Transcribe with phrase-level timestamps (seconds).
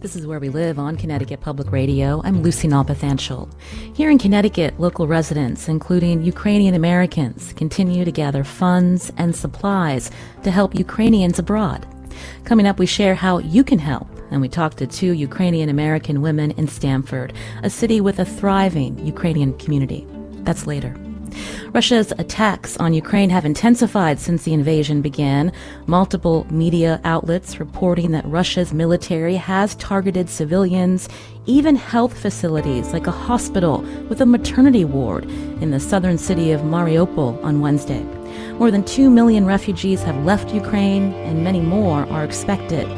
[0.00, 2.22] This is Where We Live on Connecticut Public Radio.
[2.22, 3.52] I'm Lucy Nalpathanchel.
[3.96, 10.12] Here in Connecticut, local residents, including Ukrainian Americans, continue to gather funds and supplies
[10.44, 11.84] to help Ukrainians abroad.
[12.44, 16.22] Coming up, we share how you can help, and we talk to two Ukrainian American
[16.22, 17.32] women in Stamford,
[17.64, 20.06] a city with a thriving Ukrainian community.
[20.44, 20.94] That's later.
[21.72, 25.52] Russia's attacks on Ukraine have intensified since the invasion began.
[25.86, 31.08] Multiple media outlets reporting that Russia's military has targeted civilians,
[31.46, 35.24] even health facilities like a hospital with a maternity ward
[35.62, 38.02] in the southern city of Mariupol on Wednesday.
[38.54, 42.88] More than 2 million refugees have left Ukraine, and many more are expected.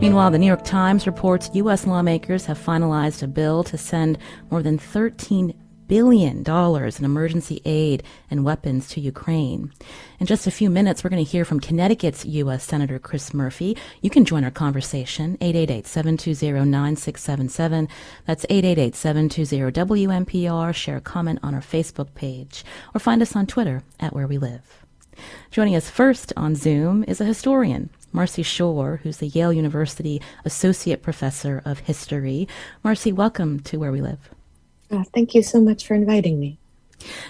[0.00, 1.86] Meanwhile, the New York Times reports U.S.
[1.86, 4.18] lawmakers have finalized a bill to send
[4.50, 5.54] more than 13
[5.90, 9.72] billion dollars in emergency aid and weapons to Ukraine.
[10.20, 12.62] In just a few minutes, we're going to hear from Connecticut's U.S.
[12.62, 13.76] Senator Chris Murphy.
[14.00, 17.88] You can join our conversation, 888-720-9677.
[18.24, 20.72] That's 888-720-WNPR.
[20.72, 24.38] Share a comment on our Facebook page or find us on Twitter at Where We
[24.38, 24.84] Live.
[25.50, 31.02] Joining us first on Zoom is a historian, Marci Shore, who's the Yale University Associate
[31.02, 32.46] Professor of History.
[32.84, 34.30] Marci, welcome to Where We Live.
[34.90, 36.58] Uh, thank you so much for inviting me.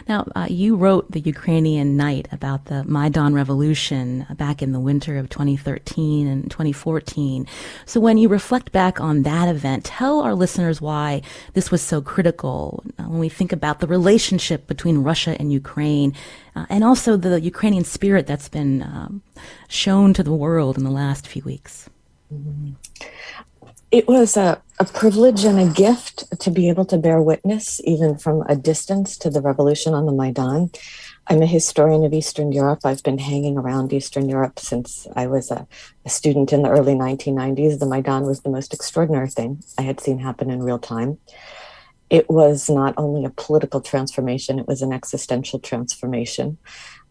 [0.08, 5.16] Now, uh, you wrote The Ukrainian Night about the Maidan Revolution back in the winter
[5.16, 7.46] of 2013 and 2014.
[7.86, 11.22] So, when you reflect back on that event, tell our listeners why
[11.54, 16.14] this was so critical uh, when we think about the relationship between Russia and Ukraine,
[16.56, 19.22] uh, and also the Ukrainian spirit that's been um,
[19.68, 21.88] shown to the world in the last few weeks.
[22.32, 22.72] Mm-hmm
[23.90, 28.16] it was a, a privilege and a gift to be able to bear witness, even
[28.16, 30.70] from a distance, to the revolution on the Maidan.
[31.26, 32.80] I'm a historian of Eastern Europe.
[32.84, 35.66] I've been hanging around Eastern Europe since I was a,
[36.04, 37.78] a, student in the early 1990s.
[37.78, 41.18] The Maidan was the most extraordinary thing I had seen happen in real time.
[42.10, 46.58] It was not only a political transformation, it was an existential transformation.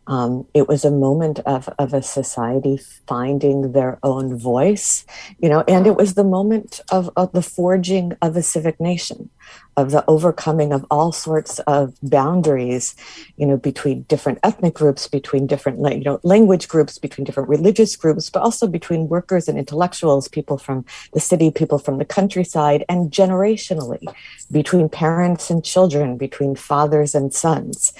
[0.09, 5.06] Um, it was a moment of, of a society finding their own voice,
[5.38, 9.30] you know, and it was the moment of, of the forging of a civic nation,
[9.78, 12.96] of the overcoming of all sorts of boundaries,
[13.38, 17.96] you know, between different ethnic groups, between different, you know, language groups, between different religious
[17.96, 20.84] groups, but also between workers and intellectuals, people from
[21.14, 24.03] the city, people from the countryside, and generationally,
[24.52, 27.94] between parents and children, between fathers and sons.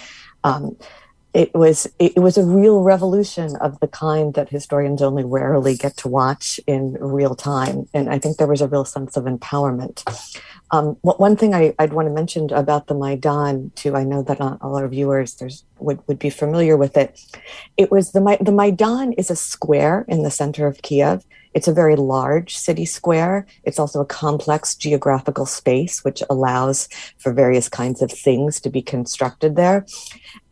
[0.44, 0.76] Um,
[1.34, 5.96] it was it was a real revolution of the kind that historians only rarely get
[5.98, 10.04] to watch in real time and i think there was a real sense of empowerment
[10.72, 14.40] um, one thing I, would want to mention about the maidan too i know that
[14.40, 17.20] not all our viewers there's would, would be familiar with it
[17.78, 21.24] it was the the maidan is a square in the center of kiev
[21.54, 23.48] it's a very large city square.
[23.64, 28.84] It's also a complex geographical space, which allows for various kinds of things to be
[28.84, 29.86] constructed there.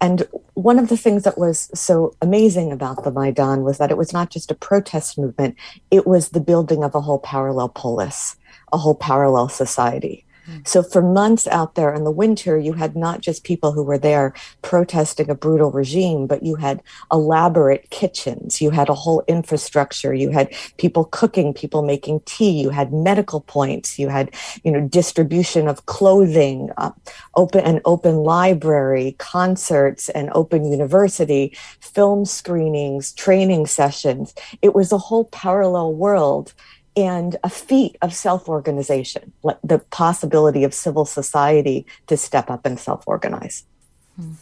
[0.01, 3.97] And one of the things that was so amazing about the Maidan was that it
[3.97, 5.55] was not just a protest movement,
[5.91, 8.35] it was the building of a whole parallel polis,
[8.73, 10.25] a whole parallel society.
[10.65, 13.97] So for months out there in the winter, you had not just people who were
[13.97, 16.81] there protesting a brutal regime, but you had
[17.11, 18.61] elaborate kitchens.
[18.61, 20.13] You had a whole infrastructure.
[20.13, 22.61] You had people cooking, people making tea.
[22.61, 23.99] You had medical points.
[23.99, 26.91] You had, you know, distribution of clothing, uh,
[27.35, 34.33] open an open library, concerts, and open university, film screenings, training sessions.
[34.61, 36.53] It was a whole parallel world
[36.97, 42.65] and a feat of self organization, like the possibility of civil society to step up
[42.65, 43.63] and self organize.
[44.15, 44.33] Hmm.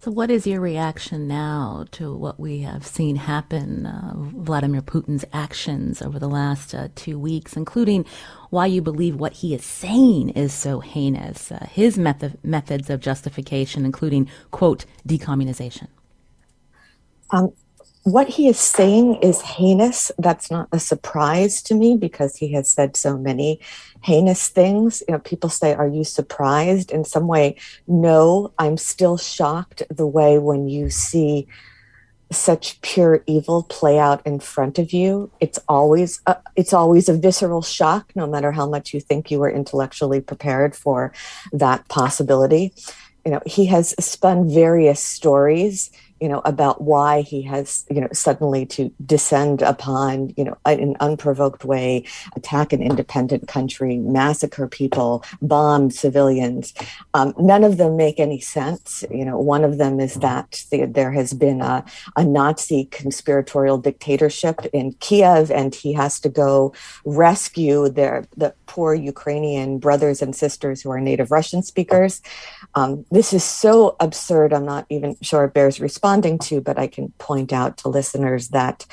[0.00, 5.24] So, what is your reaction now to what we have seen happen, uh, Vladimir Putin's
[5.32, 8.06] actions over the last uh, two weeks, including
[8.50, 13.00] why you believe what he is saying is so heinous, uh, his method, methods of
[13.00, 15.88] justification, including, quote, decommunization?
[17.32, 17.50] Um,
[18.06, 20.12] what he is saying is heinous.
[20.16, 23.58] That's not a surprise to me because he has said so many
[24.00, 25.02] heinous things.
[25.08, 26.92] You know, people say, Are you surprised?
[26.92, 27.56] In some way,
[27.88, 31.48] no, I'm still shocked the way when you see
[32.30, 37.16] such pure evil play out in front of you it's always a, it's always a
[37.16, 41.12] visceral shock no matter how much you think you were intellectually prepared for
[41.52, 42.74] that possibility
[43.24, 48.08] you know he has spun various stories you know, about why he has, you know,
[48.12, 52.04] suddenly to descend upon, you know, an unprovoked way,
[52.34, 56.72] attack an independent country, massacre people, bomb civilians.
[57.12, 59.04] Um, none of them make any sense.
[59.10, 61.84] You know, one of them is that the, there has been a,
[62.16, 66.72] a Nazi conspiratorial dictatorship in Kiev, and he has to go
[67.04, 72.22] rescue their the poor Ukrainian brothers and sisters who are native Russian speakers.
[72.74, 74.54] Um, this is so absurd.
[74.54, 77.88] I'm not even sure it bears response responding to, but I can point out to
[77.88, 78.86] listeners that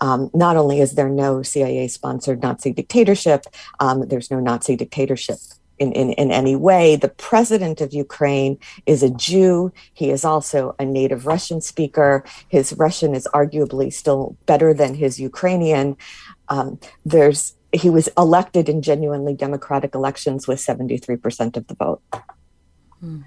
[0.00, 3.44] um, not only is there no CIA sponsored Nazi dictatorship,
[3.78, 5.38] um, there's no Nazi dictatorship
[5.78, 6.96] in, in, in any way.
[6.96, 9.72] The president of Ukraine is a Jew.
[9.94, 12.24] He is also a native Russian speaker.
[12.48, 15.96] His Russian is arguably still better than his Ukrainian.
[16.48, 22.02] Um, there's he was elected in genuinely democratic elections with 73% of the vote.
[22.98, 23.20] Hmm.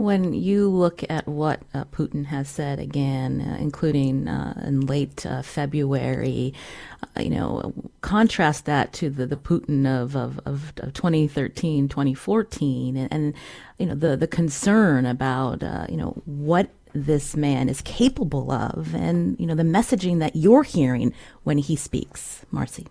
[0.00, 5.26] When you look at what uh, Putin has said again, uh, including uh, in late
[5.26, 6.54] uh, February,
[7.02, 13.12] uh, you know, contrast that to the, the Putin of, of, of 2013, 2014, and,
[13.12, 13.34] and,
[13.78, 18.94] you know, the, the concern about, uh, you know, what this man is capable of
[18.94, 21.12] and, you know, the messaging that you're hearing
[21.42, 22.46] when he speaks.
[22.50, 22.86] Marci.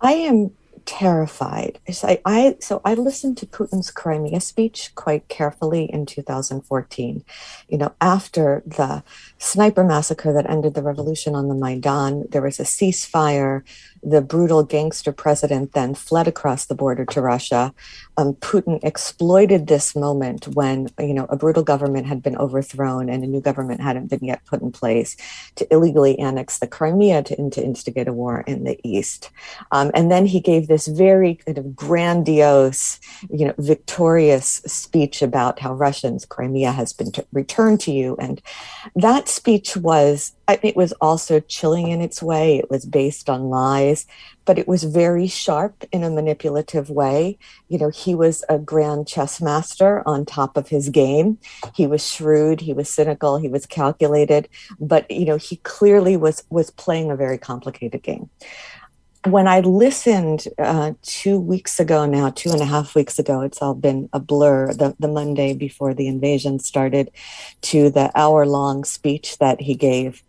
[0.00, 0.50] I am
[0.86, 1.78] terrified.
[2.02, 7.24] I, I, so I listened to Putin's Crimea speech quite carefully in 2014.
[7.68, 9.02] You know, after the
[9.38, 13.62] sniper massacre that ended the revolution on the Maidan, there was a ceasefire
[14.06, 17.74] the brutal gangster president then fled across the border to Russia.
[18.16, 23.24] Um, Putin exploited this moment when you know a brutal government had been overthrown and
[23.24, 25.16] a new government hadn't been yet put in place
[25.56, 29.30] to illegally annex the Crimea to, to instigate a war in the east.
[29.72, 35.58] Um, and then he gave this very kind of grandiose, you know, victorious speech about
[35.58, 38.40] how Russians Crimea has been t- returned to you, and
[38.94, 42.56] that speech was it was also chilling in its way.
[42.56, 44.06] It was based on lies,
[44.44, 47.38] but it was very sharp in a manipulative way.
[47.68, 51.38] You know, he was a grand chess master on top of his game.
[51.74, 54.48] He was shrewd, he was cynical, he was calculated,
[54.78, 58.30] but you know, he clearly was was playing a very complicated game.
[59.24, 63.60] When I listened uh, two weeks ago now, two and a half weeks ago, it's
[63.60, 67.10] all been a blur, the, the Monday before the invasion started,
[67.62, 70.22] to the hour long speech that he gave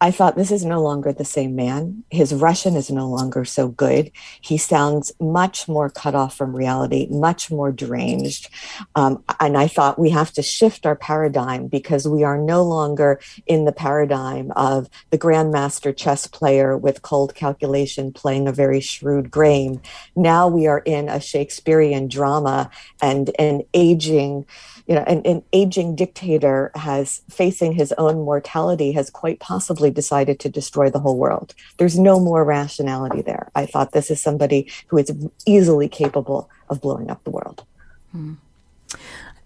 [0.00, 2.04] I thought this is no longer the same man.
[2.10, 4.12] His Russian is no longer so good.
[4.40, 8.48] He sounds much more cut off from reality, much more deranged.
[8.94, 13.18] Um, and I thought we have to shift our paradigm because we are no longer
[13.46, 19.32] in the paradigm of the grandmaster chess player with cold calculation playing a very shrewd
[19.32, 19.80] game.
[20.14, 22.70] Now we are in a Shakespearean drama
[23.02, 24.46] and an aging
[24.88, 30.40] you know, an, an aging dictator has facing his own mortality has quite possibly decided
[30.40, 31.54] to destroy the whole world.
[31.76, 33.50] There's no more rationality there.
[33.54, 35.12] I thought this is somebody who is
[35.46, 37.64] easily capable of blowing up the world.
[38.12, 38.34] Hmm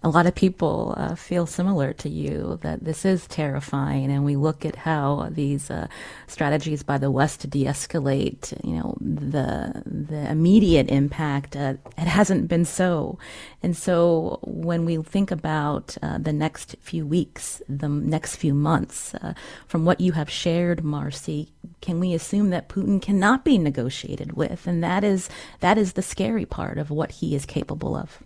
[0.03, 4.35] a lot of people uh, feel similar to you that this is terrifying, and we
[4.35, 5.87] look at how these uh,
[6.27, 11.55] strategies by the West to de-escalate, you know, the the immediate impact.
[11.55, 13.17] Uh, it hasn't been so,
[13.61, 19.15] and so when we think about uh, the next few weeks, the next few months,
[19.15, 19.33] uh,
[19.67, 21.47] from what you have shared, Marci,
[21.79, 25.29] can we assume that Putin cannot be negotiated with, and that is
[25.61, 28.21] that is the scary part of what he is capable of.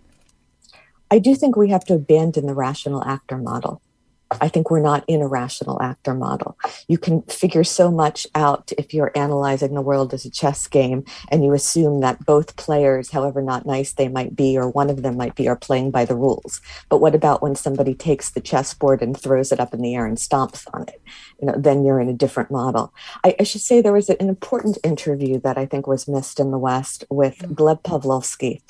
[1.10, 3.80] I do think we have to abandon the rational actor model.
[4.30, 6.58] I think we're not in a rational actor model.
[6.86, 11.04] You can figure so much out if you're analyzing the world as a chess game
[11.30, 15.02] and you assume that both players, however not nice they might be, or one of
[15.02, 16.60] them might be, are playing by the rules.
[16.90, 20.04] But what about when somebody takes the chessboard and throws it up in the air
[20.04, 21.00] and stomps on it?
[21.40, 22.92] You know, then you're in a different model.
[23.24, 26.50] I, I should say there was an important interview that I think was missed in
[26.50, 27.54] the West with mm.
[27.54, 28.62] Gleb Pavlovsky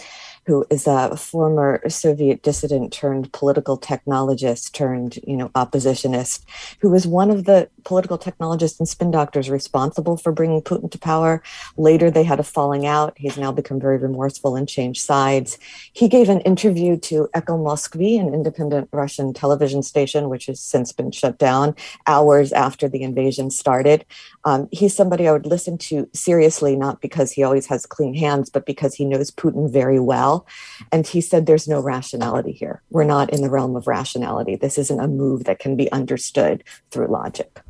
[0.48, 6.42] who is a former Soviet dissident turned political technologist turned, you know, oppositionist,
[6.80, 10.98] who was one of the political technologists and spin doctors responsible for bringing Putin to
[10.98, 11.42] power.
[11.76, 13.12] Later, they had a falling out.
[13.18, 15.58] He's now become very remorseful and changed sides.
[15.92, 20.92] He gave an interview to Echo Moskvy, an independent Russian television station, which has since
[20.92, 21.74] been shut down
[22.06, 24.06] hours after the invasion started.
[24.46, 28.48] Um, he's somebody I would listen to seriously, not because he always has clean hands,
[28.48, 30.37] but because he knows Putin very well
[30.92, 32.82] And he said, There's no rationality here.
[32.90, 34.56] We're not in the realm of rationality.
[34.56, 37.60] This isn't a move that can be understood through logic.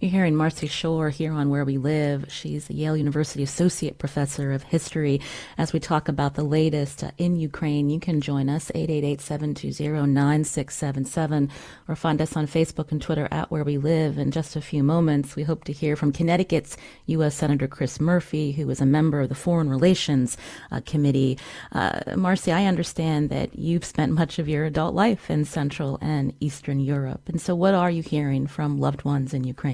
[0.00, 2.26] You're hearing Marci Shore here on Where We Live.
[2.28, 5.20] She's a Yale University Associate Professor of History.
[5.58, 11.50] As we talk about the latest uh, in Ukraine, you can join us 888-720-9677
[11.88, 14.18] or find us on Facebook and Twitter at Where We Live.
[14.18, 17.34] In just a few moments, we hope to hear from Connecticut's U.S.
[17.34, 20.36] Senator Chris Murphy, who is a member of the Foreign Relations
[20.70, 21.38] uh, Committee.
[21.72, 26.32] Uh, Marci, I understand that you've spent much of your adult life in Central and
[26.40, 27.28] Eastern Europe.
[27.28, 29.65] And so what are you hearing from loved ones in Ukraine?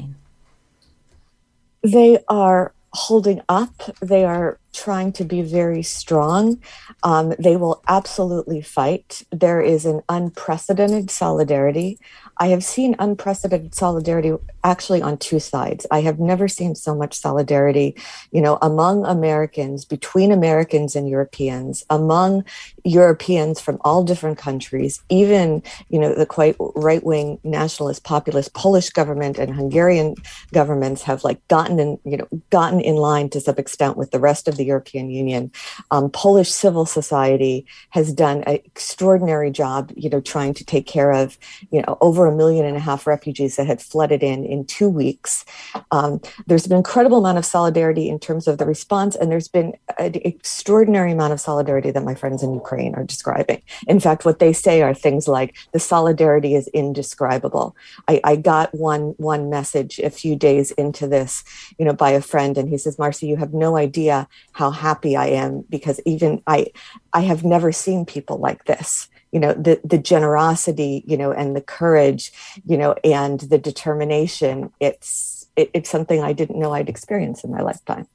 [1.82, 3.75] They are holding up.
[4.00, 6.61] They are trying to be very strong.
[7.02, 9.22] Um, they will absolutely fight.
[9.30, 11.99] There is an unprecedented solidarity.
[12.39, 14.33] I have seen unprecedented solidarity
[14.65, 15.87] actually on two sides.
[15.91, 17.97] I have never seen so much solidarity,
[18.31, 22.45] you know, among Americans, between Americans and Europeans, among
[22.85, 28.91] Europeans from all different countries, even, you know, the quite right wing nationalist populist Polish
[28.91, 30.15] government and Hungarian
[30.53, 34.21] governments have like gotten in, you know, gotten in line to some extent with the
[34.21, 35.51] rest of the European Union.
[35.91, 41.12] Um, Polish civil society has done an extraordinary job, you know, trying to take care
[41.12, 41.39] of,
[41.71, 44.88] you know, over a million and a half refugees that had flooded in in two
[44.88, 45.45] weeks.
[45.91, 49.49] Um, there's been an incredible amount of solidarity in terms of the response, and there's
[49.49, 53.62] been an extraordinary amount of solidarity that my friends in Ukraine are describing.
[53.87, 57.76] In fact, what they say are things like the solidarity is indescribable.
[58.09, 61.45] I, I got one one message a few days into this,
[61.79, 65.17] you know, by a friend, and he says, "Marci, you have no idea how happy
[65.17, 66.67] I am because even I,
[67.12, 71.57] I have never seen people like this." You know the the generosity you know and
[71.57, 72.33] the courage
[72.67, 77.51] you know and the determination it's it, it's something i didn't know i'd experience in
[77.51, 78.07] my lifetime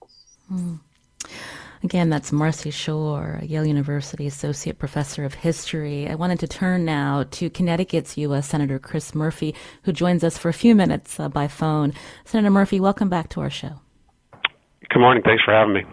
[0.52, 0.80] mm.
[1.84, 6.10] Again, that's Marci Shore, Yale University Associate Professor of History.
[6.10, 8.48] I wanted to turn now to Connecticut's U.S.
[8.48, 11.94] Senator Chris Murphy, who joins us for a few minutes uh, by phone.
[12.26, 13.80] Senator Murphy, welcome back to our show.
[14.90, 15.22] Good morning.
[15.24, 15.84] Thanks for having me.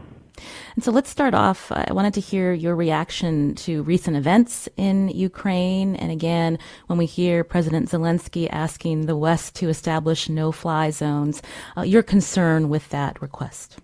[0.75, 1.71] And so let's start off.
[1.73, 5.97] I wanted to hear your reaction to recent events in Ukraine.
[5.97, 11.43] And again, when we hear President Zelensky asking the West to establish no fly zones,
[11.77, 13.79] uh, your concern with that request.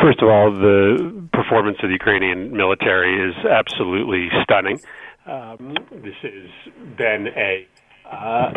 [0.00, 4.80] First of all, the performance of the Ukrainian military is absolutely stunning.
[5.26, 7.66] Um, this has been a
[8.10, 8.50] uh,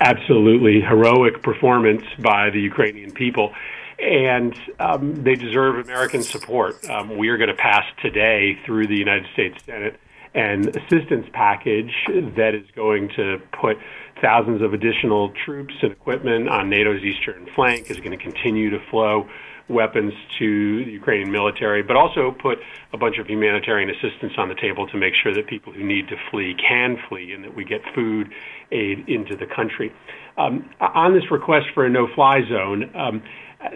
[0.00, 3.52] absolutely heroic performance by the Ukrainian people
[3.98, 6.88] and um, they deserve American support.
[6.88, 9.98] Um, we are going to pass today through the United States Senate
[10.34, 11.92] an assistance package
[12.36, 13.78] that is going to put
[14.20, 18.78] thousands of additional troops and equipment on NATO's eastern flank, is going to continue to
[18.90, 19.26] flow
[19.68, 22.58] weapons to the Ukrainian military, but also put
[22.92, 26.06] a bunch of humanitarian assistance on the table to make sure that people who need
[26.08, 28.32] to flee can flee and that we get food
[28.70, 29.92] aid into the country.
[30.36, 33.22] Um, on this request for a no fly zone, um,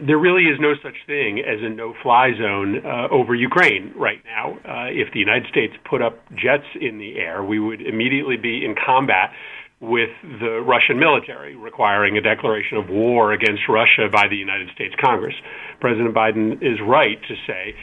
[0.06, 4.52] there really is no such thing as a no-fly zone uh, over Ukraine right now.
[4.58, 8.64] Uh, if the United States put up jets in the air, we would immediately be
[8.64, 9.32] in combat
[9.80, 14.94] with the Russian military, requiring a declaration of war against Russia by the United States
[15.00, 15.34] Congress.
[15.80, 17.74] President Biden is right to say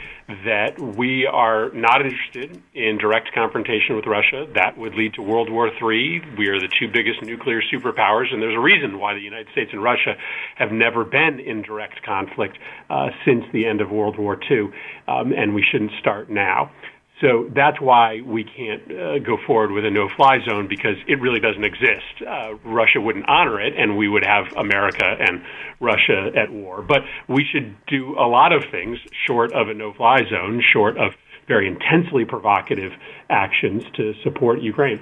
[0.44, 4.46] that we are not interested in direct confrontation with Russia.
[4.54, 6.22] That would lead to World War III.
[6.36, 9.70] We are the two biggest nuclear superpowers, and there's a reason why the United States
[9.72, 10.14] and Russia
[10.56, 12.58] have never been in direct conflict
[12.90, 14.68] uh, since the end of World War II,
[15.08, 16.70] um, and we shouldn't start now.
[17.20, 21.40] So that's why we can't uh, go forward with a no-fly zone because it really
[21.40, 22.22] doesn't exist.
[22.24, 25.42] Uh, Russia wouldn't honor it, and we would have America and
[25.80, 26.80] Russia at war.
[26.80, 31.12] But we should do a lot of things short of a no-fly zone, short of
[31.48, 32.92] very intensely provocative
[33.30, 35.00] actions to support Ukraine.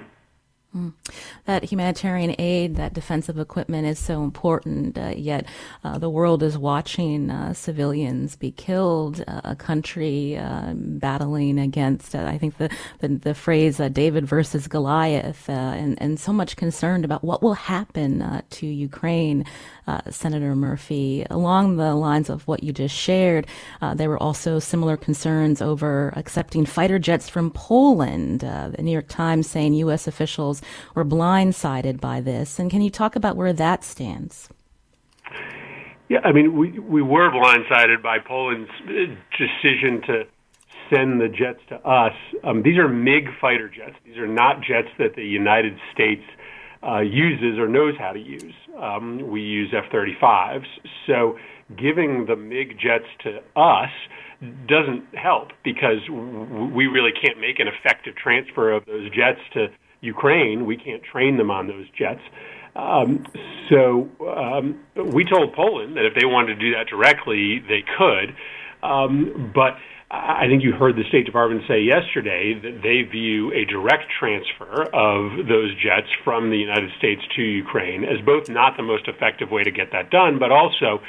[1.47, 5.47] That humanitarian aid, that defensive equipment is so important, uh, yet
[5.85, 12.15] uh, the world is watching uh, civilians be killed, uh, a country uh, battling against,
[12.15, 12.69] uh, I think the,
[12.99, 18.43] the, the phrase David versus Goliath, and, and so much concerned about what will happen
[18.51, 19.45] to Ukraine,
[20.11, 21.25] Senator Murphy.
[21.31, 23.47] Along the lines of what you just shared,
[23.95, 28.41] there were also similar concerns over accepting fighter jets from Poland.
[28.41, 30.07] the New York Times saying U.S.
[30.09, 30.61] officials
[30.95, 32.59] were blindsided by this.
[32.59, 34.49] And can you talk about where that stands?
[36.09, 38.71] Yeah, I mean, we we were blindsided by Poland's
[39.37, 40.23] decision to
[40.89, 42.15] send the jets to us.
[42.45, 43.97] Um, these are MiG fighter jets.
[44.05, 46.23] These are not jets that the United States
[46.87, 48.55] uh, uses or knows how to use.
[48.81, 50.67] Um, we use F 35s.
[51.07, 51.37] So
[51.77, 53.91] giving the MiG jets to us
[54.69, 59.69] doesn't help because we really can't make an effective transfer of those jets to
[60.07, 60.67] Ukraine.
[60.67, 62.23] We can't train them on those jets.
[62.75, 63.25] Um,
[63.71, 64.81] so um,
[65.13, 68.37] we told Poland that if they wanted to do that directly, they could.
[68.83, 69.77] Um, but
[70.11, 74.85] I think you heard the State Department say yesterday that they view a direct transfer
[74.95, 79.51] of those jets from the United States to Ukraine as both not the most effective
[79.51, 81.01] way to get that done, but also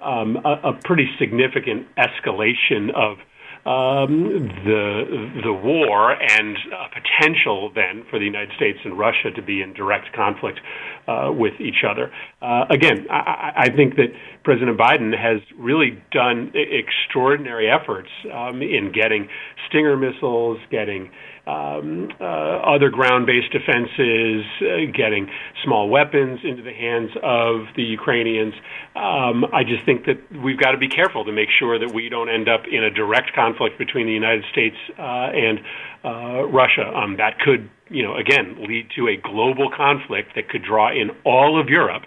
[0.00, 3.18] um, a, a pretty significant escalation of
[3.66, 9.42] um, the the war and a potential then for the United States and Russia to
[9.42, 10.60] be in direct conflict
[11.06, 12.10] uh, with each other.
[12.40, 14.12] Uh, again, I, I, think that
[14.44, 19.28] President Biden has really done extraordinary efforts um, in getting
[19.68, 21.10] Stinger missiles, getting
[21.50, 25.24] um, uh, other ground-based defenses, uh, getting
[25.64, 28.54] small weapons into the hands of the Ukrainians.
[28.94, 32.08] Um, I just think that we've got to be careful to make sure that we
[32.08, 35.56] don't end up in a direct conflict between the United States uh, and
[36.04, 36.86] uh, Russia.
[36.94, 41.10] Um, that could, you know, again, lead to a global conflict that could draw in
[41.24, 42.04] all of Europe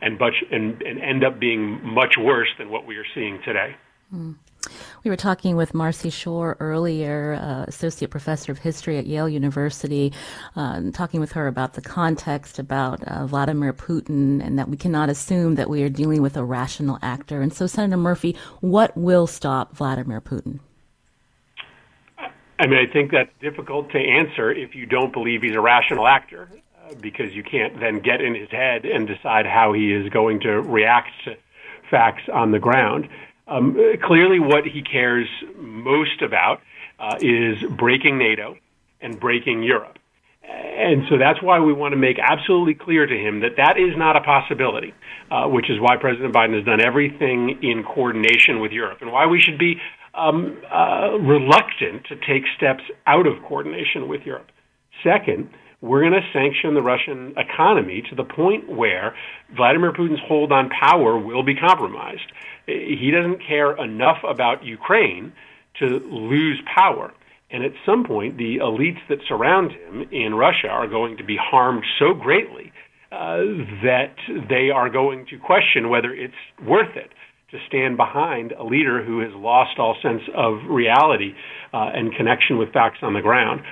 [0.00, 3.76] and, much, and, and end up being much worse than what we are seeing today.
[4.12, 4.36] Mm.
[5.02, 10.12] We were talking with Marci Shore earlier, uh, associate professor of history at Yale University,
[10.56, 15.10] uh, talking with her about the context about uh, Vladimir Putin and that we cannot
[15.10, 17.42] assume that we are dealing with a rational actor.
[17.42, 20.60] And so, Senator Murphy, what will stop Vladimir Putin?
[22.58, 26.06] I mean, I think that's difficult to answer if you don't believe he's a rational
[26.06, 26.48] actor,
[26.84, 30.40] uh, because you can't then get in his head and decide how he is going
[30.40, 31.34] to react to
[31.90, 33.08] facts on the ground.
[33.46, 36.60] Um, clearly, what he cares most about
[36.98, 38.56] uh, is breaking NATO
[39.00, 39.98] and breaking Europe.
[40.46, 43.96] And so that's why we want to make absolutely clear to him that that is
[43.96, 44.92] not a possibility,
[45.30, 49.26] uh, which is why President Biden has done everything in coordination with Europe and why
[49.26, 49.76] we should be
[50.14, 54.50] um, uh, reluctant to take steps out of coordination with Europe.
[55.02, 55.48] Second,
[55.84, 59.14] we're going to sanction the Russian economy to the point where
[59.54, 62.32] Vladimir Putin's hold on power will be compromised.
[62.66, 65.34] He doesn't care enough about Ukraine
[65.80, 67.12] to lose power.
[67.50, 71.36] And at some point, the elites that surround him in Russia are going to be
[71.36, 72.72] harmed so greatly
[73.12, 73.36] uh,
[73.84, 74.14] that
[74.48, 76.34] they are going to question whether it's
[76.66, 77.10] worth it
[77.54, 81.34] to stand behind a leader who has lost all sense of reality
[81.72, 83.62] uh, and connection with facts on the ground.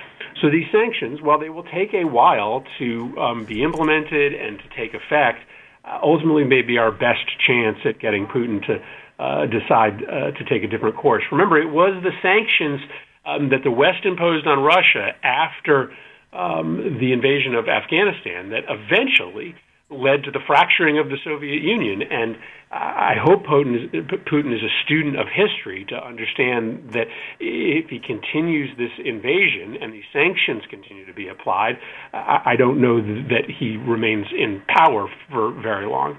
[0.41, 4.67] So these sanctions, while they will take a while to um, be implemented and to
[4.75, 5.39] take effect,
[5.83, 8.79] uh, ultimately may be our best chance at getting Putin to
[9.19, 11.23] uh, decide uh, to take a different course.
[11.31, 12.79] Remember, it was the sanctions
[13.25, 15.91] um, that the West imposed on Russia after
[16.31, 19.55] um, the invasion of Afghanistan that eventually
[19.93, 22.01] led to the fracturing of the Soviet Union.
[22.01, 22.37] And
[22.71, 23.91] I hope Putin is,
[24.31, 27.05] Putin is a student of history to understand that
[27.39, 31.77] if he continues this invasion and these sanctions continue to be applied,
[32.13, 36.17] I, don't know that he remains in power for very long.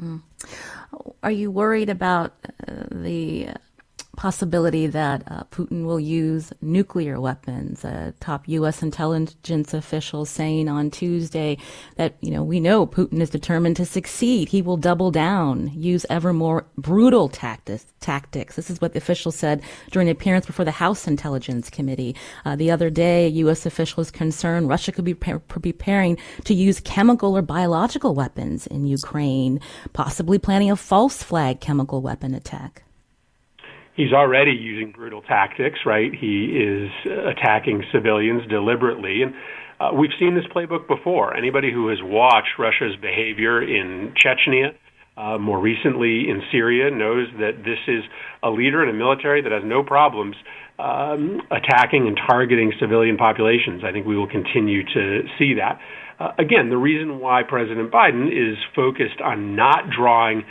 [0.00, 0.22] Mm.
[1.22, 2.34] Are you worried about
[2.66, 3.48] uh, the
[4.16, 7.84] possibility that uh, Putin will use nuclear weapons.
[7.84, 8.82] A top U.S.
[8.82, 11.56] intelligence official saying on Tuesday
[11.96, 14.48] that, you know, we know Putin is determined to succeed.
[14.48, 17.86] He will double down, use ever more brutal tactics.
[18.00, 18.56] tactics.
[18.56, 22.14] This is what the official said during an appearance before the House Intelligence Committee.
[22.44, 23.64] Uh, the other day, a U.S.
[23.64, 29.58] official concerned Russia could be pre- preparing to use chemical or biological weapons in Ukraine,
[29.92, 32.82] possibly planning a false flag chemical weapon attack
[33.94, 36.12] he's already using brutal tactics, right?
[36.12, 39.22] He is attacking civilians deliberately.
[39.22, 39.34] And
[39.80, 41.36] uh, we've seen this playbook before.
[41.36, 44.74] Anybody who has watched Russia's behavior in Chechnya,
[45.16, 48.02] uh, more recently in Syria, knows that this is
[48.42, 50.36] a leader in a military that has no problems
[50.78, 53.82] um, attacking and targeting civilian populations.
[53.84, 55.78] I think we will continue to see that.
[56.18, 60.44] Uh, again, the reason why President Biden is focused on not drawing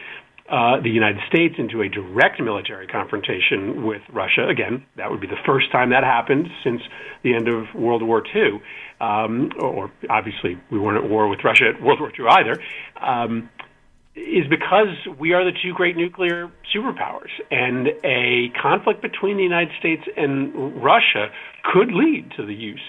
[0.51, 4.47] uh, the United States into a direct military confrontation with Russia.
[4.49, 6.81] Again, that would be the first time that happened since
[7.23, 8.61] the end of World War II.
[8.99, 12.61] Um, or obviously, we weren't at war with Russia at World War II either.
[13.01, 13.49] Um,
[14.13, 19.71] is because we are the two great nuclear superpowers, and a conflict between the United
[19.79, 21.29] States and Russia
[21.63, 22.83] could lead to the use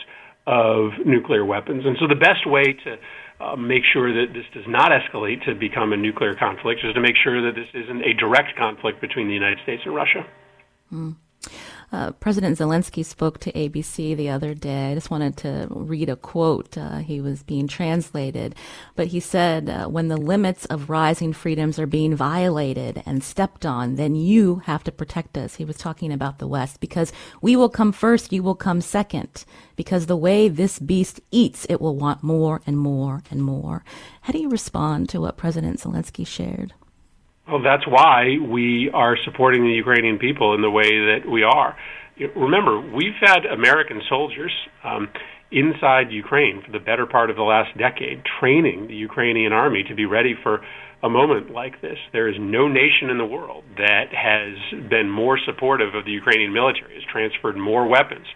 [0.49, 1.85] of nuclear weapons.
[1.87, 2.97] And so, the best way to
[3.43, 7.01] uh, make sure that this does not escalate to become a nuclear conflict is to
[7.01, 10.25] make sure that this isn't a direct conflict between the United States and Russia.
[10.93, 11.17] Mm.
[11.93, 14.93] Uh, President Zelensky spoke to ABC the other day.
[14.93, 16.79] I just wanted to read a quote.
[16.79, 18.55] Uh, he was being translated,
[18.97, 23.67] but he said, uh, "When the limits of rising freedoms are being violated and stepped
[23.67, 27.57] on, then you have to protect us." He was talking about the West because we
[27.57, 29.45] will come first, you will come second.
[29.77, 33.85] Because the way this beast eats, it will want more and more and more.
[34.23, 36.73] How do you respond to what President Zelensky shared?
[37.49, 41.77] Well, that's why we are supporting the Ukrainian people in the way that we are.
[42.37, 44.53] Remember, we've had American soldiers
[44.85, 45.09] um,
[45.51, 49.95] inside Ukraine for the better part of the last decade, training the Ukrainian army to
[49.95, 50.61] be ready for
[51.03, 51.99] a moment like this.
[52.13, 54.55] There is no nation in the world that has
[54.89, 58.27] been more supportive of the Ukrainian military, has transferred more weapons,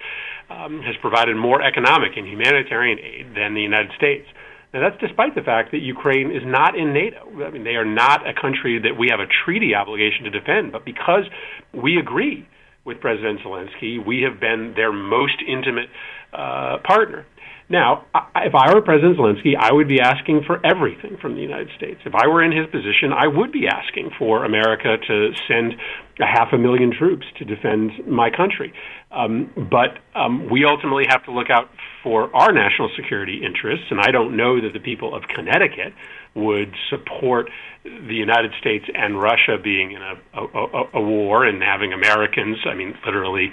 [0.50, 4.26] um, has provided more economic and humanitarian aid than the United States.
[4.76, 7.24] And that's despite the fact that Ukraine is not in NATO.
[7.42, 10.70] I mean, they are not a country that we have a treaty obligation to defend,
[10.70, 11.24] but because
[11.72, 12.46] we agree
[12.84, 15.88] with President Zelensky, we have been their most intimate
[16.34, 17.24] uh, partner.
[17.70, 18.04] Now,
[18.36, 21.98] if I were President Zelensky, I would be asking for everything from the United States.
[22.04, 25.72] If I were in his position, I would be asking for America to send
[26.20, 28.74] a half a million troops to defend my country.
[29.10, 31.70] Um, but um, we ultimately have to look out
[32.06, 35.92] for our national security interests, and I don't know that the people of Connecticut
[36.36, 37.50] would support
[37.82, 42.74] the United States and Russia being in a, a, a war and having Americans, I
[42.74, 43.50] mean, literally,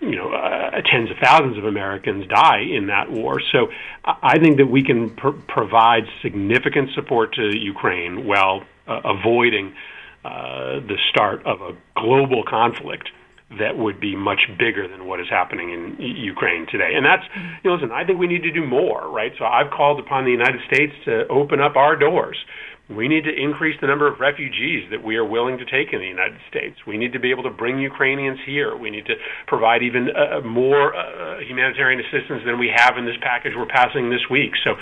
[0.00, 3.40] you know, uh, tens of thousands of Americans die in that war.
[3.52, 3.68] So
[4.04, 9.72] I think that we can pr- provide significant support to Ukraine while uh, avoiding
[10.26, 13.08] uh, the start of a global conflict
[13.58, 16.92] that would be much bigger than what is happening in Ukraine today.
[16.94, 17.24] And that's,
[17.62, 19.32] you know, listen, I think we need to do more, right?
[19.38, 22.36] So I've called upon the United States to open up our doors.
[22.88, 26.00] We need to increase the number of refugees that we are willing to take in
[26.00, 26.76] the United States.
[26.86, 28.76] We need to be able to bring Ukrainians here.
[28.76, 29.14] We need to
[29.46, 34.10] provide even uh, more uh, humanitarian assistance than we have in this package we're passing
[34.10, 34.52] this week.
[34.64, 34.76] So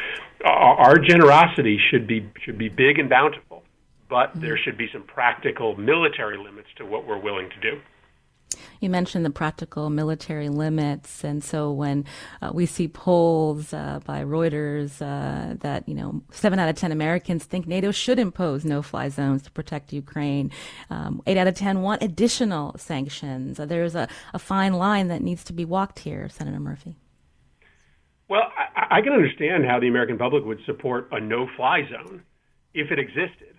[0.45, 3.63] our, our generosity should be should be big and bountiful,
[4.11, 7.81] but there should be some practical military limits to what we're willing to do.
[8.81, 12.05] You mentioned the practical military limits, and so when
[12.41, 16.93] uh, we see polls uh, by Reuters uh, that you know seven out of ten
[16.93, 20.51] Americans think NATO should impose no-fly zones to protect Ukraine,
[20.91, 23.61] um, eight out of ten want additional sanctions.
[23.61, 26.97] Uh, there's a, a fine line that needs to be walked here, Senator Murphy.
[28.29, 32.23] Well, I, I can understand how the American public would support a no-fly zone
[32.75, 33.52] if it existed.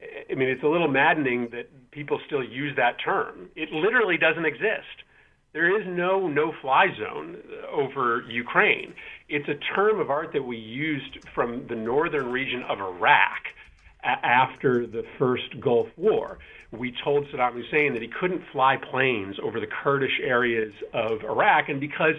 [0.00, 3.48] I mean, it's a little maddening that people still use that term.
[3.56, 5.04] It literally doesn't exist.
[5.52, 7.38] There is no no fly zone
[7.70, 8.92] over Ukraine.
[9.28, 13.40] It's a term of art that we used from the northern region of Iraq
[14.04, 16.38] after the first Gulf War.
[16.72, 21.70] We told Saddam Hussein that he couldn't fly planes over the Kurdish areas of Iraq,
[21.70, 22.16] and because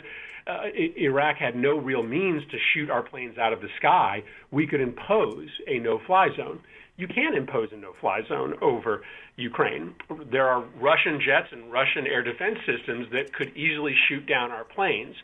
[0.48, 4.66] uh, Iraq had no real means to shoot our planes out of the sky, we
[4.66, 6.60] could impose a no fly zone
[6.98, 9.04] you can impose a no-fly zone over
[9.36, 9.94] Ukraine.
[10.32, 14.64] There are Russian jets and Russian air defense systems that could easily shoot down our
[14.64, 15.16] planes.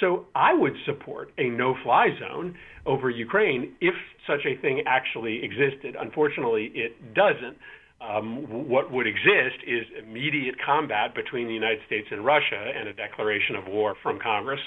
[0.00, 2.56] So I would support a no-fly zone
[2.86, 3.94] over Ukraine if
[4.26, 5.96] such a thing actually existed.
[5.98, 7.56] Unfortunately, it doesn't.
[8.02, 12.92] Um, what would exist is immediate combat between the United States and Russia and a
[12.92, 14.60] declaration of war from Congress.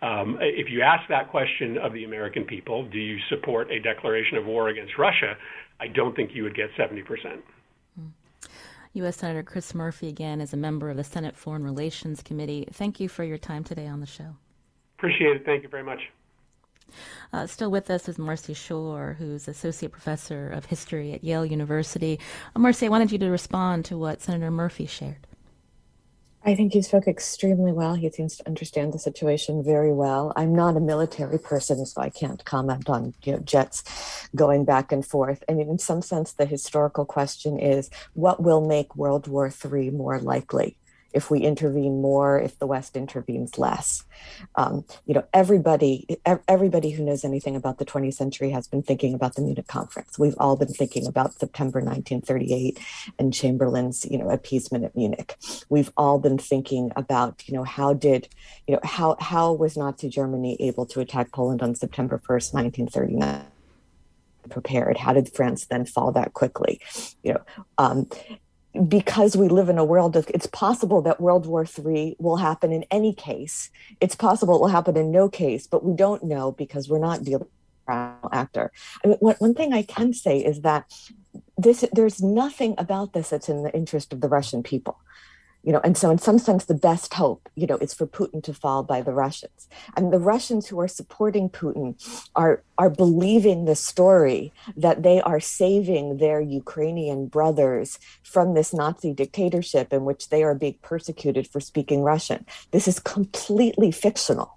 [0.00, 4.38] Um, if you ask that question of the American people, do you support a declaration
[4.38, 5.36] of war against Russia?
[5.80, 7.42] I don't think you would get 70%.
[8.94, 9.16] U.S.
[9.16, 12.66] Senator Chris Murphy, again, is a member of the Senate Foreign Relations Committee.
[12.72, 14.34] Thank you for your time today on the show.
[14.98, 15.44] Appreciate it.
[15.44, 16.00] Thank you very much.
[17.32, 22.18] Uh, still with us is Marci Shore, who's Associate Professor of History at Yale University.
[22.54, 25.26] Uh, Marci, I wanted you to respond to what Senator Murphy shared.
[26.44, 27.94] I think he spoke extremely well.
[27.94, 30.32] He seems to understand the situation very well.
[30.36, 34.92] I'm not a military person, so I can't comment on you know, jets going back
[34.92, 35.42] and forth.
[35.48, 39.90] I mean, in some sense, the historical question is what will make World War III
[39.90, 40.78] more likely?
[41.12, 44.04] If we intervene more, if the West intervenes less.
[44.56, 49.14] Um, you know, everybody, everybody who knows anything about the 20th century has been thinking
[49.14, 50.18] about the Munich Conference.
[50.18, 52.78] We've all been thinking about September 1938
[53.18, 55.36] and Chamberlain's, you know, appeasement at Munich.
[55.68, 58.28] We've all been thinking about, you know, how did,
[58.66, 63.46] you know, how how was Nazi Germany able to attack Poland on September 1st, 1939?
[64.48, 66.80] prepared how did france then fall that quickly
[67.22, 67.42] you know
[67.76, 68.08] um,
[68.86, 72.72] because we live in a world of it's possible that world war iii will happen
[72.72, 73.70] in any case.
[74.00, 77.24] It's possible it will happen in no case but we don't know because we're not
[77.24, 77.48] dealing
[77.88, 78.70] actor.
[79.02, 80.92] I mean, one, one thing i can say is that
[81.56, 84.98] this there's nothing about this that's in the interest of the russian people
[85.64, 88.42] you know and so in some sense the best hope you know is for putin
[88.42, 89.68] to fall by the russians.
[89.96, 91.94] And the russians who are supporting putin
[92.36, 99.12] are are believing the story that they are saving their ukrainian brothers from this nazi
[99.12, 102.46] dictatorship in which they are being persecuted for speaking russian.
[102.70, 104.54] This is completely fictional.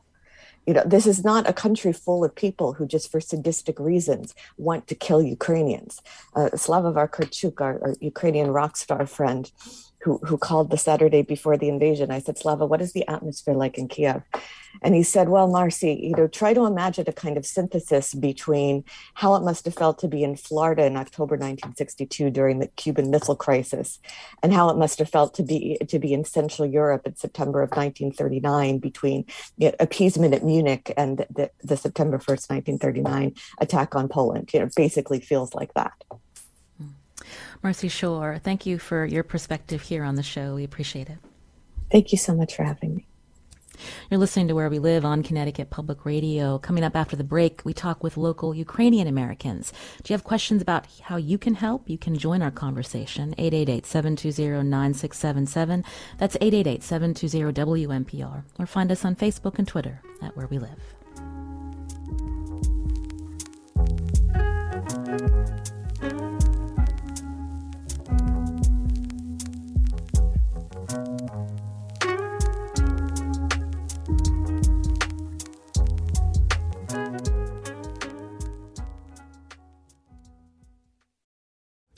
[0.67, 4.35] You know this is not a country full of people who just for sadistic reasons
[4.57, 6.01] want to kill ukrainians.
[6.35, 9.51] Uh, slava vakarchuk our, our ukrainian rock star friend
[10.01, 12.11] who, who called the Saturday before the invasion.
[12.11, 14.23] I said, Slava, what is the atmosphere like in Kiev?
[14.81, 18.83] And he said, Well, Marci, you know, try to imagine a kind of synthesis between
[19.15, 23.11] how it must have felt to be in Florida in October 1962 during the Cuban
[23.11, 23.99] Missile Crisis,
[24.41, 27.61] and how it must have felt to be to be in Central Europe in September
[27.61, 29.25] of 1939 between
[29.57, 34.49] you know, appeasement at Munich and the, the September 1st, 1939 attack on Poland.
[34.53, 35.93] You know, basically feels like that.
[37.63, 40.55] Marci Shore, thank you for your perspective here on the show.
[40.55, 41.19] We appreciate it.
[41.91, 43.05] Thank you so much for having me.
[44.09, 46.57] You're listening to Where We Live on Connecticut Public Radio.
[46.59, 49.71] Coming up after the break, we talk with local Ukrainian Americans.
[50.03, 51.89] Do you have questions about how you can help?
[51.89, 53.33] You can join our conversation.
[53.37, 55.85] 888-720-9677.
[56.17, 58.43] That's 888-720-WNPR.
[58.59, 60.95] Or find us on Facebook and Twitter at Where We Live.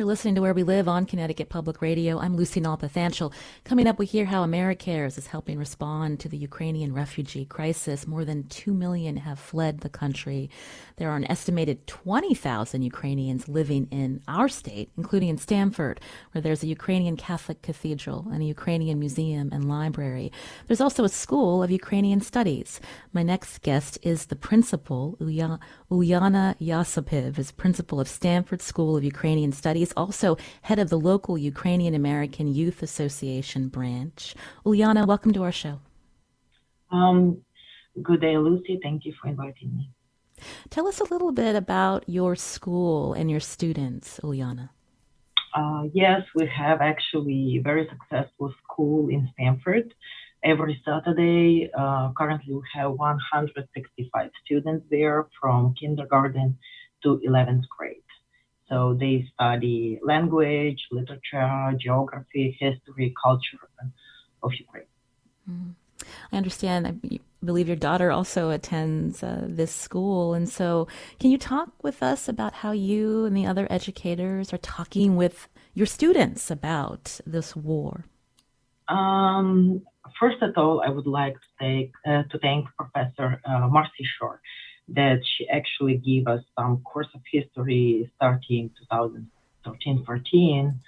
[0.00, 2.18] You're listening to Where We Live on Connecticut Public Radio.
[2.18, 3.34] I'm Lucy Nalpathanchel.
[3.64, 8.06] Coming up, we hear how AmeriCares is helping respond to the Ukrainian refugee crisis.
[8.06, 10.48] More than 2 million have fled the country.
[10.96, 16.00] There are an estimated 20,000 Ukrainians living in our state, including in Stamford,
[16.32, 20.32] where there's a Ukrainian Catholic cathedral and a Ukrainian museum and library.
[20.66, 22.80] There's also a school of Ukrainian studies.
[23.12, 25.60] My next guest is the principal, Ulyana
[26.58, 31.36] Yasipiv, is principal of Stamford School of Ukrainian Studies is also head of the local
[31.36, 34.34] Ukrainian American Youth Association branch.
[34.64, 35.80] Uliana, welcome to our show.
[36.90, 37.42] Um,
[38.02, 38.78] good day, Lucy.
[38.82, 39.90] Thank you for inviting me.
[40.70, 44.70] Tell us a little bit about your school and your students, Uliana.
[45.54, 49.92] Uh, yes, we have actually a very successful school in Stamford.
[50.42, 56.56] Every Saturday, uh, currently we have 165 students there from kindergarten
[57.02, 58.09] to 11th grade.
[58.70, 63.58] So they study language, literature, geography, history, culture
[64.42, 64.84] of Ukraine.
[65.50, 65.70] Mm-hmm.
[66.32, 66.86] I understand.
[66.86, 70.34] I believe your daughter also attends uh, this school.
[70.34, 70.86] And so,
[71.18, 75.48] can you talk with us about how you and the other educators are talking with
[75.74, 78.04] your students about this war?
[78.88, 79.82] Um,
[80.18, 84.40] first of all, I would like to, take, uh, to thank Professor uh, Marci Shore
[84.94, 90.80] that she actually gave us some course of history starting 2013 14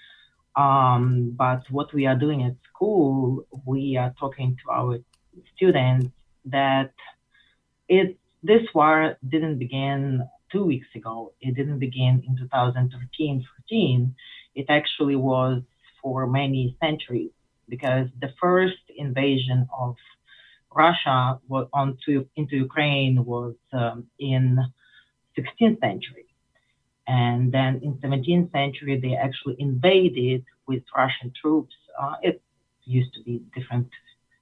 [0.55, 4.99] um, but what we are doing at school we are talking to our
[5.57, 6.09] students
[6.45, 6.93] that
[7.89, 11.33] it this war didn't begin two weeks ago.
[11.41, 14.15] It didn't begin in 2013 14
[14.55, 15.63] it actually was
[16.03, 17.31] for many centuries
[17.69, 19.97] because the first invasion of
[20.75, 24.59] Russia was onto into Ukraine was um, in
[25.39, 26.27] 16th century,
[27.07, 31.75] and then in 17th century they actually invaded with Russian troops.
[32.01, 32.43] Uh, it
[32.85, 33.89] used to be different.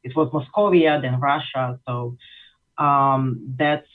[0.02, 1.78] It was Moscovia, then Russia.
[1.86, 2.16] So
[2.78, 3.88] um, that's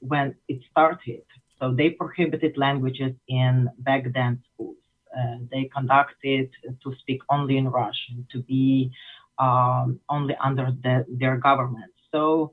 [0.00, 1.22] when it started.
[1.58, 4.76] So they prohibited languages in back then schools.
[5.16, 6.50] Uh, they conducted
[6.82, 8.92] to speak only in Russian, to be
[9.40, 11.92] um, only under the, their government.
[12.12, 12.52] So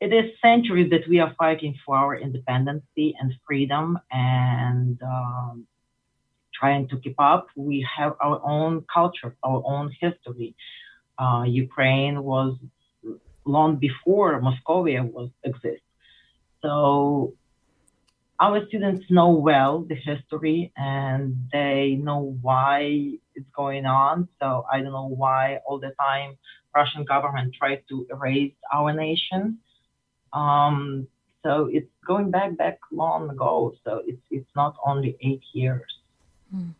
[0.00, 5.66] it is centuries that we are fighting for our independence and freedom and um,
[6.54, 7.46] trying to keep up.
[7.56, 10.54] We have our own culture, our own history.
[11.18, 12.56] Uh, Ukraine was
[13.44, 15.82] long before Moscovia was exist.
[16.62, 17.34] So
[18.40, 24.28] our students know well the history and they know why it's going on.
[24.40, 26.36] So I don't know why all the time
[26.74, 29.58] Russian government tries to erase our nation.
[30.32, 31.06] Um,
[31.42, 33.74] so it's going back back long ago.
[33.84, 35.90] So it's it's not only eight years.
[36.50, 36.70] Hmm.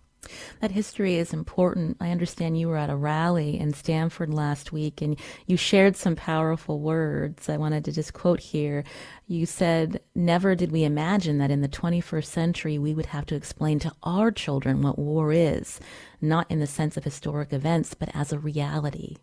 [0.60, 1.96] That history is important.
[2.00, 6.16] I understand you were at a rally in Stamford last week and you shared some
[6.16, 7.48] powerful words.
[7.48, 8.84] I wanted to just quote here.
[9.26, 13.34] You said, Never did we imagine that in the 21st century we would have to
[13.34, 15.80] explain to our children what war is,
[16.20, 19.16] not in the sense of historic events, but as a reality.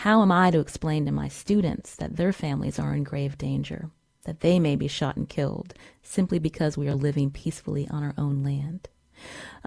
[0.00, 3.90] How am I to explain to my students that their families are in grave danger,
[4.24, 8.14] that they may be shot and killed simply because we are living peacefully on our
[8.18, 8.88] own land?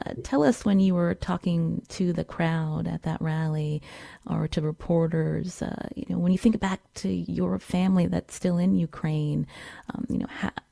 [0.05, 3.81] Uh, tell us when you were talking to the crowd at that rally
[4.27, 8.57] or to reporters, uh, you know, when you think back to your family that's still
[8.57, 9.47] in Ukraine,
[9.93, 10.27] um, you know,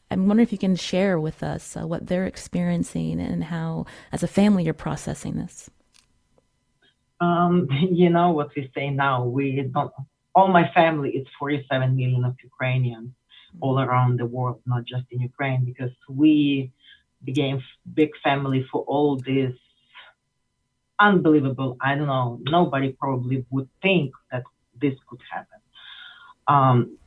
[0.09, 4.23] I'm wondering if you can share with us uh, what they're experiencing and how, as
[4.23, 5.69] a family, you're processing this.
[7.19, 9.25] Um, you know what we say now.
[9.25, 9.91] We don't.
[10.33, 13.09] All my family is 47 million of Ukrainians
[13.59, 16.71] all around the world, not just in Ukraine, because we
[17.23, 17.61] became
[17.93, 19.53] big family for all this
[20.99, 21.77] unbelievable.
[21.81, 22.39] I don't know.
[22.43, 24.43] Nobody probably would think that
[24.79, 25.59] this could happen.
[26.47, 26.97] Um,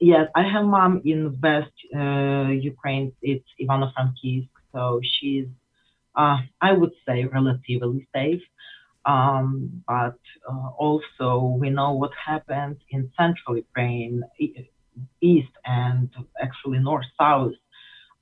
[0.00, 3.12] yes, I have mom in West uh, Ukraine.
[3.22, 5.48] It's Ivano-Frankivsk, so she's,
[6.14, 8.42] uh, I would say, relatively safe.
[9.04, 14.22] Um, but uh, also, we know what happened in central Ukraine,
[15.20, 16.08] east and
[16.40, 17.54] actually north south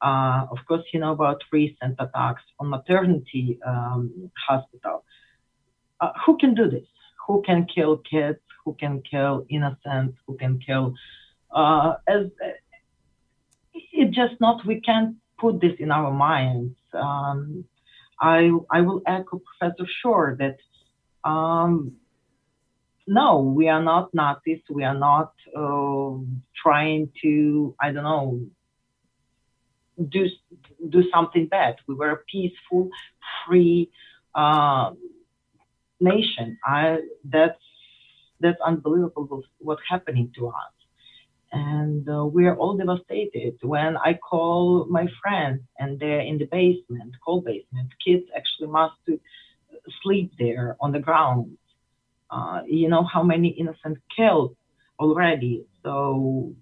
[0.03, 5.05] uh, of course, you know about recent attacks on maternity um, hospital.
[6.01, 6.87] Uh, who can do this?
[7.27, 8.39] Who can kill kids?
[8.65, 10.17] Who can kill innocents?
[10.27, 10.95] Who can kill?
[11.55, 12.27] Uh, as
[13.93, 16.77] it just not we can't put this in our minds.
[16.95, 17.65] Um,
[18.21, 20.57] I I will echo Professor Shore that
[21.29, 21.97] um,
[23.07, 24.61] no, we are not Nazis.
[24.71, 26.19] We are not uh,
[26.63, 28.41] trying to I don't know
[30.09, 30.27] do
[30.89, 31.77] do something bad.
[31.87, 32.91] We were a peaceful,
[33.47, 33.91] free
[34.35, 34.93] uh,
[36.01, 36.59] nation.
[36.65, 37.59] I that's
[38.41, 40.75] that's unbelievable what's happening to us,
[41.53, 43.59] and uh, we are all devastated.
[43.63, 48.97] When I call my friends and they're in the basement, cold basement, kids actually must
[50.03, 51.57] sleep there on the ground.
[52.31, 54.57] Uh, you know how many innocent killed
[54.99, 55.65] already.
[55.83, 56.55] So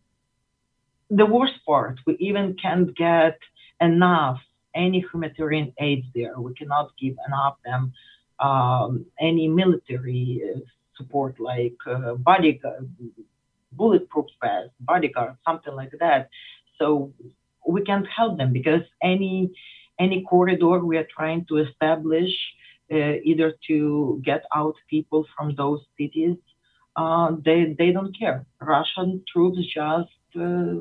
[1.11, 3.39] the worst part, we even can't get
[3.81, 4.41] enough
[4.75, 6.39] any humanitarian aid there.
[6.39, 7.93] We cannot give enough them
[8.41, 10.61] um, any military uh,
[10.97, 12.91] support like uh, bodyguard,
[13.73, 16.29] bulletproof vest, bodyguard, something like that.
[16.79, 17.13] So
[17.67, 19.51] we can't help them because any
[19.99, 22.31] any corridor we are trying to establish,
[22.93, 26.37] uh, either to get out people from those cities,
[26.99, 28.45] uh, they they don't care.
[28.61, 30.75] Russian troops just uh,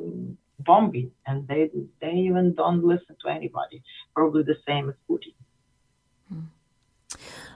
[0.59, 1.69] bombing, and they
[2.01, 3.83] they even don't listen to anybody.
[4.15, 5.35] Probably the same as Putin.
[6.29, 6.47] Hmm.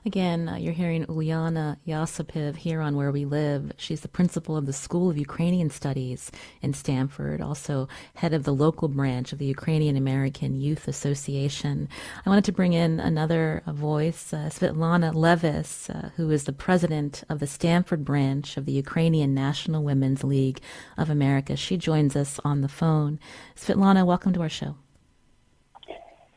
[0.03, 3.71] Again, uh, you're hearing Uliana Yasipiv here on Where We Live.
[3.77, 6.31] She's the principal of the School of Ukrainian Studies
[6.63, 11.87] in Stamford, also head of the local branch of the Ukrainian American Youth Association.
[12.25, 17.23] I wanted to bring in another voice, uh, Svetlana Levis, uh, who is the president
[17.29, 20.61] of the Stamford branch of the Ukrainian National Women's League
[20.97, 21.55] of America.
[21.55, 23.19] She joins us on the phone.
[23.55, 24.77] Svetlana, welcome to our show.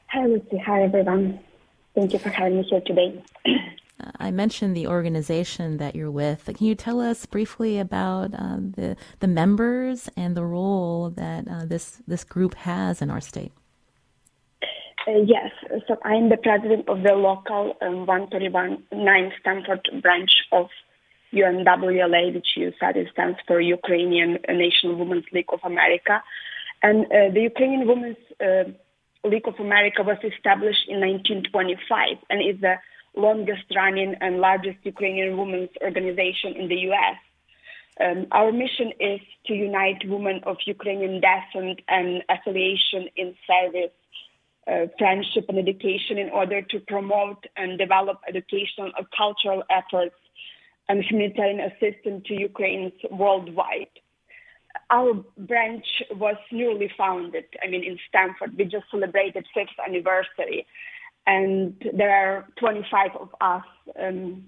[0.08, 0.58] Hi, Lucy.
[0.58, 1.40] Hi, everyone.
[1.94, 3.22] Thank you for having me here today.
[4.18, 6.46] I mentioned the organization that you're with.
[6.46, 11.64] Can you tell us briefly about uh, the the members and the role that uh,
[11.64, 13.52] this this group has in our state?
[15.06, 15.50] Uh, yes,
[15.86, 20.68] so I'm the president of the local um, 139 Stamford branch of
[21.32, 26.22] UNWLA, which you said stands for Ukrainian National Women's League of America,
[26.82, 28.64] and uh, the Ukrainian Women's uh,
[29.24, 32.76] League of America was established in 1925 and is the
[33.16, 37.18] longest running and largest Ukrainian women's organization in the US.
[38.00, 43.94] Um, our mission is to unite women of Ukrainian descent and affiliation in service
[44.66, 50.16] uh, friendship and education in order to promote and develop educational and cultural efforts
[50.88, 53.94] and humanitarian assistance to Ukrainians worldwide.
[54.90, 58.56] Our branch was newly founded, I mean, in Stamford.
[58.56, 60.66] We just celebrated fifth anniversary,
[61.26, 63.64] and there are 25 of us
[63.98, 64.44] um,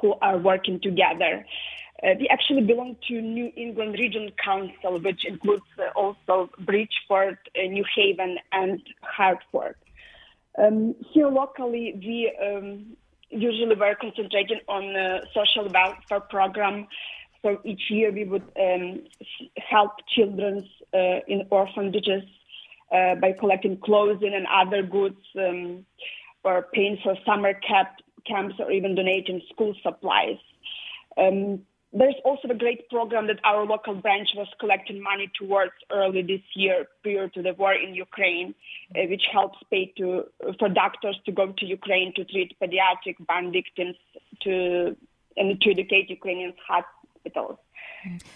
[0.00, 1.44] who are working together.
[2.02, 7.62] Uh, we actually belong to New England Region Council, which includes uh, also Bridgeport, uh,
[7.62, 9.76] New Haven, and Hartford.
[10.58, 12.96] Um, here locally, we um,
[13.28, 16.86] usually were concentrating on uh, social welfare program.
[17.42, 19.02] So each year we would um,
[19.56, 22.22] help children uh, in orphanages
[22.92, 25.86] uh, by collecting clothing and other goods, um,
[26.44, 27.88] or paying for summer camp,
[28.26, 30.38] camps, or even donating school supplies.
[31.16, 31.60] Um,
[31.92, 36.42] there's also a great program that our local branch was collecting money towards early this
[36.54, 38.54] year, prior to the war in Ukraine,
[38.94, 40.24] uh, which helps pay to
[40.58, 43.96] for doctors to go to Ukraine to treat pediatric burn victims
[44.42, 44.96] to
[45.36, 46.54] and to educate Ukrainian
[47.20, 47.58] hospitals.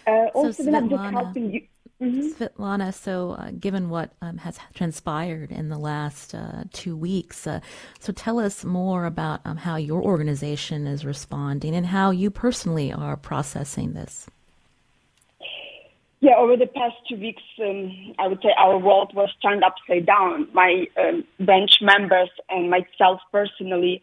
[0.07, 1.63] Uh, also, so not just helping you.
[2.03, 2.43] Mm-hmm.
[2.43, 7.61] Svetlana, so uh, given what um, has transpired in the last uh, two weeks, uh,
[8.01, 12.93] so tell us more about um, how your organization is responding and how you personally
[12.93, 14.29] are processing this.
[16.21, 20.05] Yeah, over the past two weeks, um, I would say our world was turned upside
[20.05, 20.49] down.
[20.53, 24.03] My um, branch members and myself personally,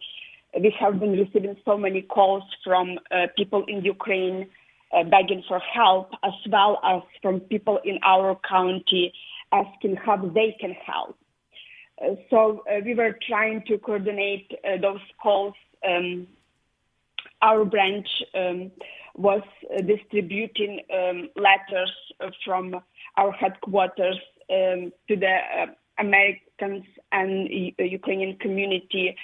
[0.58, 4.48] we have been receiving so many calls from uh, people in Ukraine
[4.92, 9.12] uh, begging for help, as well as from people in our county
[9.52, 11.16] asking how they can help.
[12.02, 15.54] Uh, so uh, we were trying to coordinate uh, those calls.
[15.86, 16.26] Um,
[17.42, 18.70] our branch um,
[19.14, 19.42] was
[19.76, 21.92] uh, distributing um, letters
[22.44, 22.80] from
[23.16, 24.18] our headquarters
[24.50, 25.66] um, to the uh,
[25.98, 29.16] Americans and Ukrainian community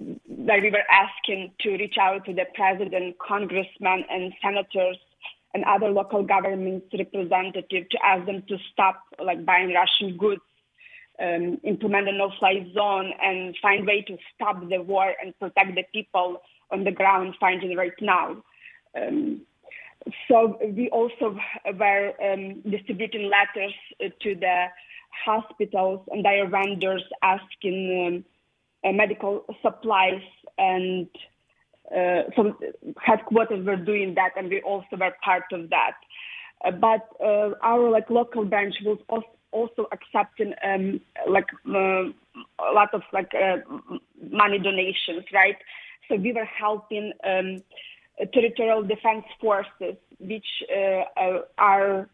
[0.00, 4.98] that we were asking to reach out to the president, congressmen, and senators
[5.54, 10.42] and other local governments representatives to ask them to stop like buying Russian goods,
[11.20, 15.84] um, implement a no-fly zone, and find way to stop the war and protect the
[15.92, 16.42] people
[16.72, 18.42] on the ground fighting right now.
[19.00, 19.42] Um,
[20.28, 21.38] so we also
[21.78, 23.72] were um, distributing letters
[24.22, 24.66] to the
[25.24, 28.24] hospitals and their vendors asking um,
[28.92, 30.22] medical supplies
[30.58, 31.08] and
[31.94, 32.56] uh, some
[32.98, 35.92] headquarters were doing that and we also were part of that.
[36.64, 38.98] Uh, but uh, our like local branch was
[39.52, 43.56] also accepting um, like uh, a lot of like uh,
[44.30, 45.56] money donations, right?
[46.08, 47.62] So we were helping um,
[48.32, 50.46] territorial defense forces, which
[51.58, 52.08] are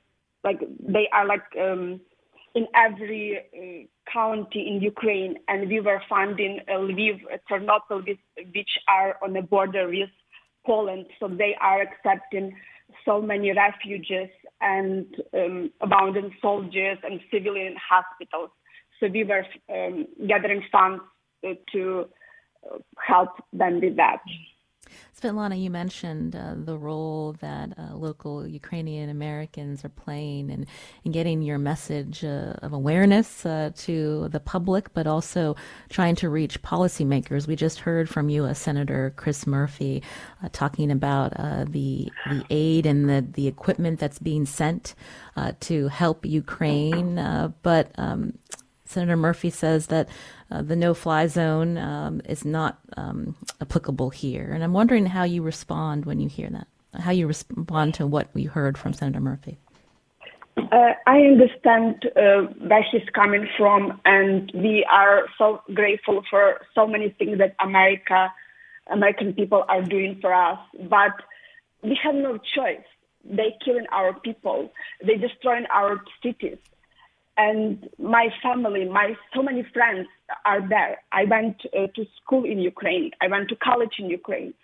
[0.45, 2.01] like they are like um,
[2.55, 8.05] in every uh, county in Ukraine, and we were funding uh, Lviv, Ternopil,
[8.55, 10.11] which are on the border with
[10.67, 11.07] Poland.
[11.19, 12.57] So they are accepting
[13.05, 14.31] so many refugees
[14.61, 18.51] and um, abandoned soldiers and civilian hospitals.
[18.99, 21.03] So we were um, gathering funds
[21.47, 22.07] uh, to
[22.71, 24.21] uh, help them with that.
[25.21, 30.67] Svetlana, you mentioned uh, the role that uh, local Ukrainian Americans are playing in,
[31.05, 35.57] in getting your message uh, of awareness uh, to the public, but also
[35.91, 37.47] trying to reach policymakers.
[37.47, 38.59] We just heard from U.S.
[38.59, 40.03] Senator Chris Murphy
[40.43, 44.95] uh, talking about uh, the the aid and the, the equipment that's being sent
[45.59, 47.15] to help Ukraine,
[47.63, 48.35] but um,
[48.91, 50.09] Senator Murphy says that
[50.51, 54.51] uh, the no fly zone um, is not um, applicable here.
[54.53, 56.67] And I'm wondering how you respond when you hear that,
[57.01, 59.59] how you respond to what we heard from Senator Murphy.
[60.57, 66.87] Uh, I understand uh, where she's coming from, and we are so grateful for so
[66.87, 68.33] many things that America,
[68.89, 70.59] American people are doing for us.
[70.89, 71.13] But
[71.83, 72.85] we have no choice.
[73.25, 74.73] They're killing our people.
[75.01, 76.59] They're destroying our cities
[77.37, 80.09] and my family, my so many friends
[80.45, 80.99] are there.
[81.13, 83.11] I went uh, to school in Ukraine.
[83.21, 84.55] I went to college in Ukraine.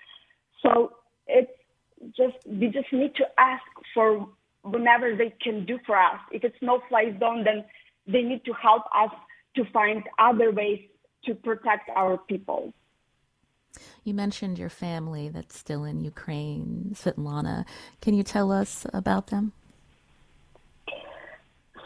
[0.63, 0.93] So
[1.27, 1.51] it's
[2.17, 3.65] just we just need to ask
[3.95, 4.29] for
[4.63, 6.21] whenever they can do for us.
[6.33, 7.65] If it's no fly zone, then
[8.07, 9.11] they need to help us
[9.57, 10.81] to find other ways
[11.25, 12.73] to protect our people.
[14.05, 17.65] You mentioned your family that's still in Ukraine, Svetlana.
[18.01, 19.53] Can you tell us about them?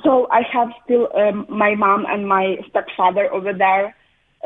[0.03, 3.95] So I have still um, my mom and my stepfather over there.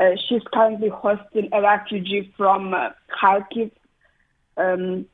[0.00, 2.90] Uh, she's currently hosting a refugee from uh,
[3.22, 3.70] Kharkiv.
[4.57, 5.07] Um,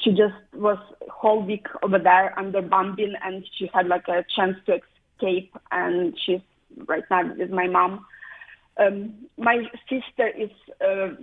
[0.00, 0.78] she just was
[1.10, 6.16] whole week over there under bombing, and she had like a chance to escape, and
[6.24, 6.40] she's
[6.86, 8.06] right now with my mom.
[8.78, 10.50] Um, my sister is
[10.80, 11.14] uh,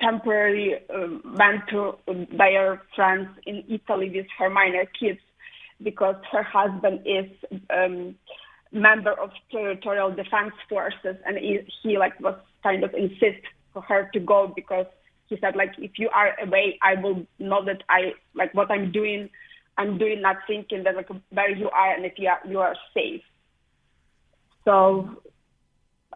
[0.00, 1.96] temporarily uh, went to
[2.36, 5.20] their friends in Italy with her minor kids
[5.82, 7.26] because her husband is
[7.70, 8.14] um,
[8.72, 14.10] member of territorial defense forces and he, he like was kind of insist for her
[14.12, 14.86] to go because
[15.28, 18.90] he said like if you are away i will know that i like what i'm
[18.90, 19.28] doing
[19.78, 22.74] i'm doing not thinking that like where you are and if you are you are
[22.94, 23.22] safe.
[24.64, 25.10] So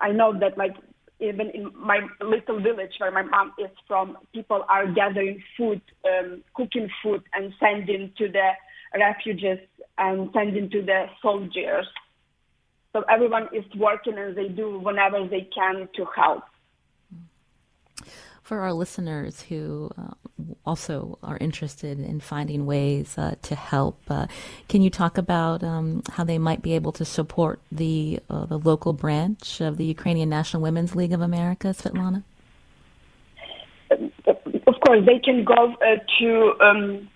[0.01, 0.75] i know that like
[1.21, 6.43] even in my little village where my mom is from people are gathering food um,
[6.55, 8.51] cooking food and sending to the
[8.95, 9.59] refugees
[9.99, 11.87] and sending to the soldiers
[12.93, 16.43] so everyone is working and they do whenever they can to help
[18.51, 20.11] for our listeners who uh,
[20.67, 24.27] also are interested in finding ways uh, to help, uh,
[24.69, 28.59] can you talk about um, how they might be able to support the uh, the
[28.59, 32.25] local branch of the Ukrainian National Women's League of America, Svetlana?
[33.93, 37.09] Of course, they can go uh, to um,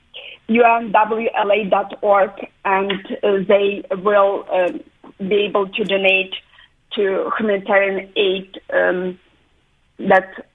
[0.48, 2.30] unwla.org
[2.64, 2.92] and
[3.22, 4.80] uh, they will um,
[5.28, 6.34] be able to donate
[6.94, 9.18] to humanitarian aid um,
[9.98, 10.46] that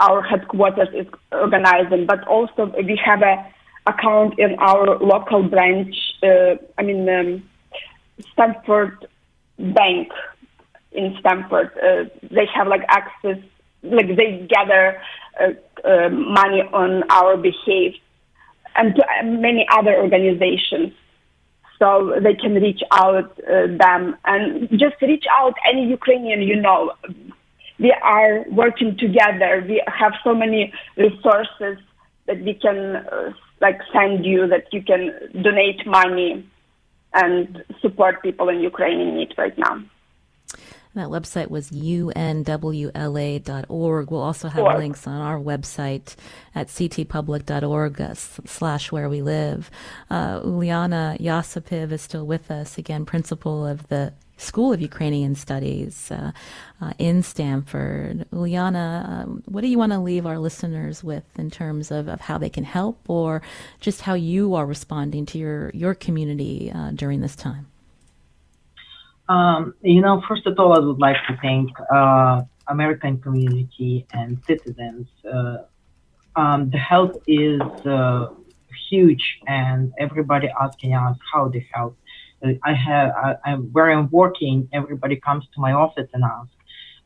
[0.00, 3.46] our headquarters is organizing, but also we have a
[3.86, 5.94] account in our local branch.
[6.22, 7.48] Uh, I mean, um,
[8.32, 9.06] Stamford
[9.58, 10.08] Bank
[10.92, 11.70] in Stamford.
[11.76, 13.38] Uh, they have like access,
[13.82, 15.00] like they gather
[15.40, 17.94] uh, uh money on our behalf,
[18.78, 20.92] and to many other organizations.
[21.78, 26.92] So they can reach out uh, them and just reach out any Ukrainian you know
[27.78, 29.64] we are working together.
[29.66, 31.78] We have so many resources
[32.26, 35.12] that we can uh, like send you that you can
[35.42, 36.46] donate money
[37.14, 39.82] and support people in Ukraine in need right now.
[40.98, 42.50] That website was unwla.org.
[44.10, 44.78] We'll also have org.
[44.78, 46.16] links on our website
[46.56, 49.70] at ctpublic.org uh, slash where we live.
[50.10, 56.10] Uh, Uliana Yosipiv is still with us, again, principal of the School of Ukrainian Studies
[56.10, 56.32] uh,
[56.80, 58.26] uh, in Stamford.
[58.32, 62.22] Uliana, um, what do you want to leave our listeners with in terms of, of
[62.22, 63.40] how they can help or
[63.78, 67.68] just how you are responding to your, your community uh, during this time?
[69.28, 74.38] Um, you know, first of all, I would like to thank uh, American community and
[74.46, 75.06] citizens.
[75.30, 75.58] Uh,
[76.36, 78.28] um, the help is uh,
[78.88, 81.96] huge, and everybody asking us how they help.
[82.62, 84.68] I have I, I'm, where I'm working.
[84.72, 86.54] Everybody comes to my office and asks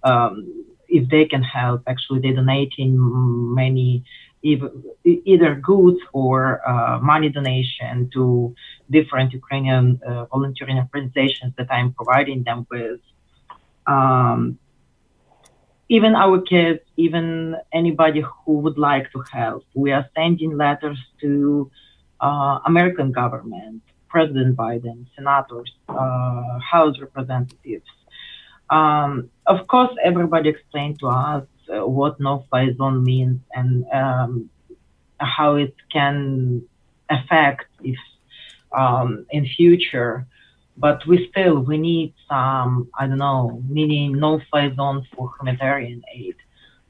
[0.04, 1.82] um, if they can help.
[1.86, 4.04] Actually, they donating many
[4.42, 8.54] either goods or uh, money donation to
[8.90, 13.00] different Ukrainian uh, volunteering organizations that I'm providing them with.
[13.86, 14.58] Um,
[15.88, 21.70] even our kids, even anybody who would like to help, we are sending letters to
[22.20, 27.90] uh, American government, President Biden, senators, uh, House representatives.
[28.70, 31.44] Um, of course, everybody explained to us
[31.80, 34.50] what no-fly zone means and um,
[35.18, 36.62] how it can
[37.10, 37.96] affect if
[38.72, 40.26] um, in future.
[40.76, 46.36] But we still we need some I don't know meaning no-fly zone for humanitarian aid.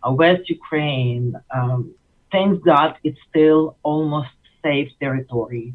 [0.06, 1.94] Uh, West Ukraine, um,
[2.30, 4.30] thank God, it's still almost
[4.62, 5.74] safe territory.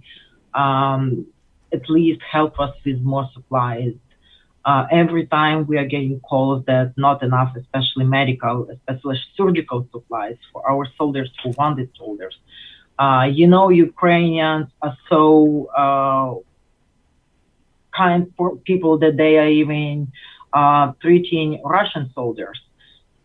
[0.53, 1.28] Um,
[1.74, 3.93] at least help us with more supplies.
[4.68, 10.36] Uh, every time we are getting calls that not enough, especially medical, especially surgical supplies
[10.51, 12.36] for our soldiers who wounded soldiers.
[12.99, 15.22] Uh, you know, Ukrainians are so
[15.84, 16.34] uh,
[17.95, 20.11] kind for people that they are even
[20.51, 22.59] uh, treating Russian soldiers.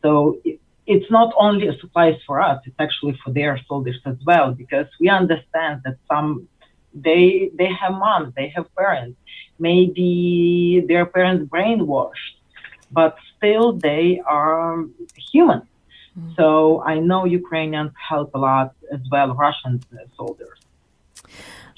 [0.03, 4.53] So it, it's not only supplies for us; it's actually for their soldiers as well,
[4.53, 6.47] because we understand that some
[6.95, 9.18] they they have moms, they have parents.
[9.59, 12.36] Maybe their parents brainwashed,
[12.90, 14.84] but still they are
[15.30, 15.62] human.
[16.18, 16.36] Mm.
[16.36, 19.82] So I know Ukrainians help a lot as well, Russian
[20.16, 20.59] soldiers.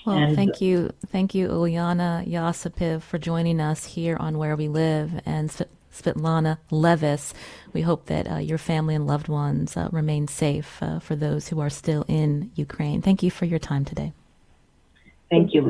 [0.05, 4.69] Well, and, thank you, thank you, Uliana Yosipiv, for joining us here on Where We
[4.69, 5.51] Live, and
[5.91, 7.33] Svetlana Levis.
[7.73, 11.49] We hope that uh, your family and loved ones uh, remain safe uh, for those
[11.49, 13.01] who are still in Ukraine.
[13.01, 14.13] Thank you for your time today.
[15.35, 15.63] Thank you,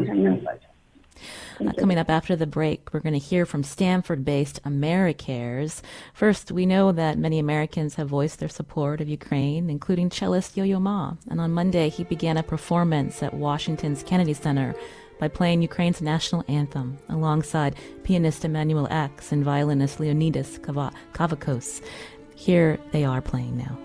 [1.61, 5.81] Uh, coming up after the break, we're going to hear from Stamford based AmeriCares.
[6.13, 10.65] First, we know that many Americans have voiced their support of Ukraine, including cellist Yo
[10.65, 11.15] Yo Ma.
[11.31, 14.75] And on Monday, he began a performance at Washington's Kennedy Center
[15.19, 21.81] by playing Ukraine's national anthem alongside pianist Emanuel Ax and violinist Leonidas Kavakos.
[22.35, 23.79] Here they are playing now.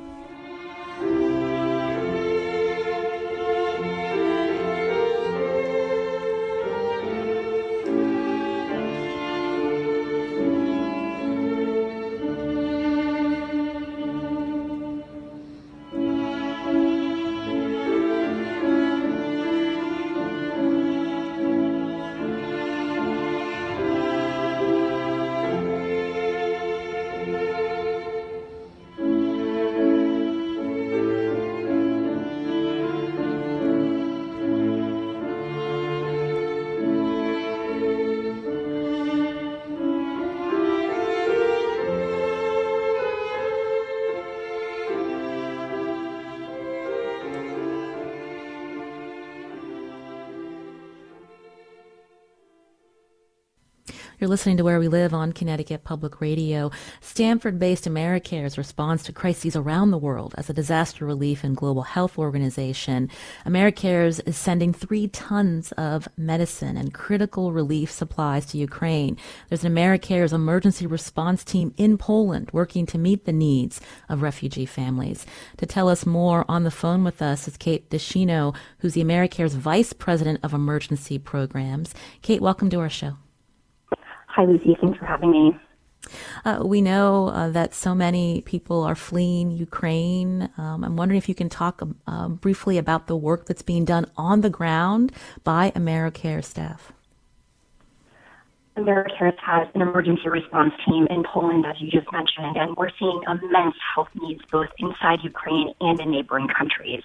[54.20, 56.72] You're listening to Where We Live on Connecticut Public Radio.
[56.99, 61.84] Stamford based AmeriCares response to crises around the world as a disaster relief and global
[61.84, 63.09] health organization.
[63.45, 69.15] AmeriCares is sending three tons of medicine and critical relief supplies to Ukraine.
[69.47, 74.65] There's an AmeriCares emergency response team in Poland working to meet the needs of refugee
[74.65, 75.26] families.
[75.59, 79.55] To tell us more on the phone with us is Kate Dischino, who's the AmeriCares
[79.55, 81.93] Vice President of Emergency Programs.
[82.22, 83.15] Kate, welcome to our show.
[84.30, 84.78] Hi, Lucy.
[84.80, 85.58] Thanks for having me.
[86.46, 90.50] Uh, we know uh, that so many people are fleeing Ukraine.
[90.58, 94.06] Um, I'm wondering if you can talk uh, briefly about the work that's being done
[94.16, 95.12] on the ground
[95.44, 96.94] by AmeriCare staff.
[98.78, 103.22] AmeriCare has an emergency response team in Poland, as you just mentioned, and we're seeing
[103.28, 107.04] immense health needs both inside Ukraine and in neighboring countries.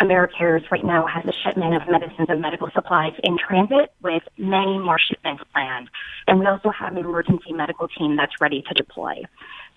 [0.00, 4.78] AmeriCares right now has a shipment of medicines and medical supplies in transit with many
[4.78, 5.90] more shipments planned.
[6.26, 9.22] And we also have an emergency medical team that's ready to deploy.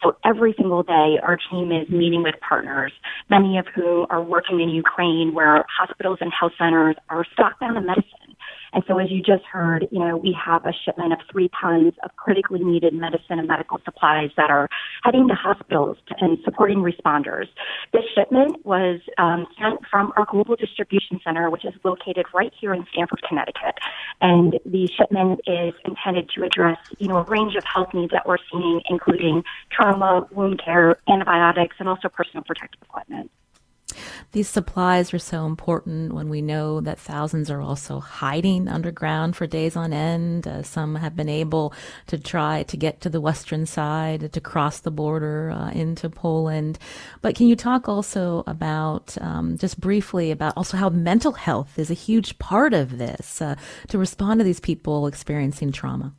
[0.02, 2.92] So every single day, our team is meeting with partners,
[3.30, 7.78] many of whom are working in Ukraine where hospitals and health centers are stocked down
[7.78, 8.23] on medicine.
[8.74, 11.94] And so as you just heard, you know, we have a shipment of three tons
[12.04, 14.68] of critically needed medicine and medical supplies that are
[15.04, 17.48] heading to hospitals and supporting responders.
[17.92, 22.74] This shipment was um, sent from our global distribution center, which is located right here
[22.74, 23.76] in Stamford, Connecticut.
[24.22, 28.28] And the shipment is intended to address, you know, a range of health needs that
[28.28, 33.30] we're seeing, including trauma, wound care, antibiotics, and also personal protective equipment.
[34.32, 39.48] These supplies are so important when we know that thousands are also hiding underground for
[39.48, 40.48] days on end.
[40.48, 41.74] Uh, some have been able
[42.08, 46.80] to try to get to the western side, to cross the border uh, into Poland.
[47.22, 51.92] But can you talk also about, um, just briefly, about also how mental health is
[51.92, 53.56] a huge part of this uh,
[53.90, 56.14] to respond to these people experiencing trauma?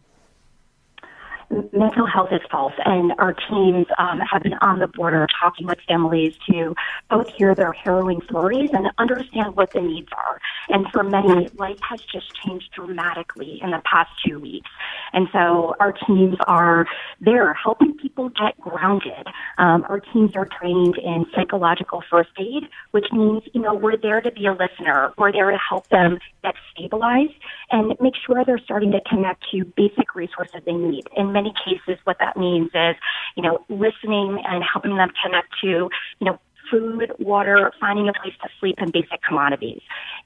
[1.73, 5.79] Mental health is false, and our teams um, have been on the border talking with
[5.87, 6.75] families to
[7.11, 10.41] both hear their harrowing stories and understand what the needs are.
[10.69, 14.71] And for many, life has just changed dramatically in the past two weeks.
[15.13, 16.87] And so our teams are
[17.21, 19.27] there helping people get grounded.
[19.59, 24.21] Um, our teams are trained in psychological first aid, which means, you know, we're there
[24.21, 25.13] to be a listener.
[25.19, 27.35] We're there to help them get stabilized
[27.71, 31.05] and make sure they're starting to connect to basic resources they need.
[31.17, 32.97] In many cases, what that means is,
[33.37, 35.91] you know, listening and helping them connect to, you
[36.21, 36.39] know,
[36.71, 39.81] food, water, finding a place to sleep, and basic commodities.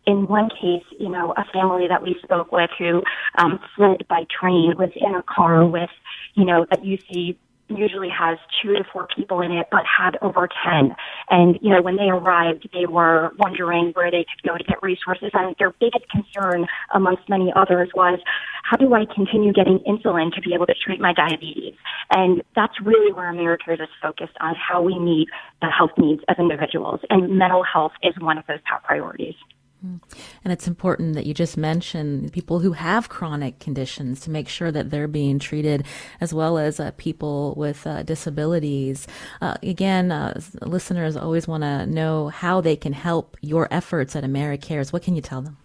[0.06, 3.02] In one case, you know, a family that we spoke with who
[3.38, 5.90] um, fled by train was in a car with,
[6.34, 7.38] you know, that you see
[7.68, 10.94] usually has two to four people in it, but had over 10.
[11.30, 14.82] And, you know, when they arrived, they were wondering where they could go to get
[14.82, 15.30] resources.
[15.34, 18.18] And their biggest concern, amongst many others, was
[18.64, 21.74] how do I continue getting insulin to be able to treat my diabetes?
[22.10, 25.28] And that's really where AmeriCares is focused on how we meet
[25.60, 27.00] the health needs of individuals.
[27.10, 29.34] And mental health is one of those top priorities.
[29.82, 34.72] And it's important that you just mention people who have chronic conditions to make sure
[34.72, 35.86] that they're being treated,
[36.20, 39.06] as well as uh, people with uh, disabilities.
[39.40, 44.24] Uh, again, uh, listeners always want to know how they can help your efforts at
[44.24, 44.92] AmeriCares.
[44.92, 45.56] What can you tell them?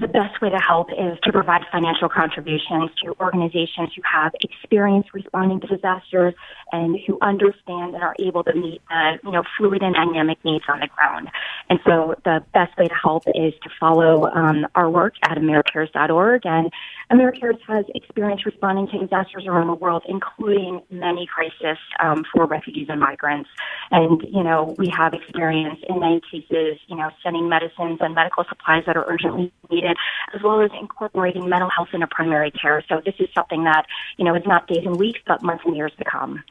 [0.00, 5.06] The best way to help is to provide financial contributions to organizations who have experience
[5.12, 6.32] responding to disasters
[6.72, 10.64] and who understand and are able to meet the you know fluid and dynamic needs
[10.68, 11.28] on the ground.
[11.68, 16.46] And so the best way to help is to follow um, our work at AmeriCares.org
[16.46, 16.70] and
[17.12, 22.86] AmeriCares has experience responding to disasters around the world, including many crises um, for refugees
[22.88, 23.50] and migrants.
[23.90, 28.44] And, you know, we have experience in many cases, you know, sending medicines and medical
[28.48, 29.96] supplies that are urgently needed,
[30.34, 32.82] as well as incorporating mental health into primary care.
[32.88, 33.84] So this is something that,
[34.16, 36.42] you know, is not days and weeks, but months and years to come.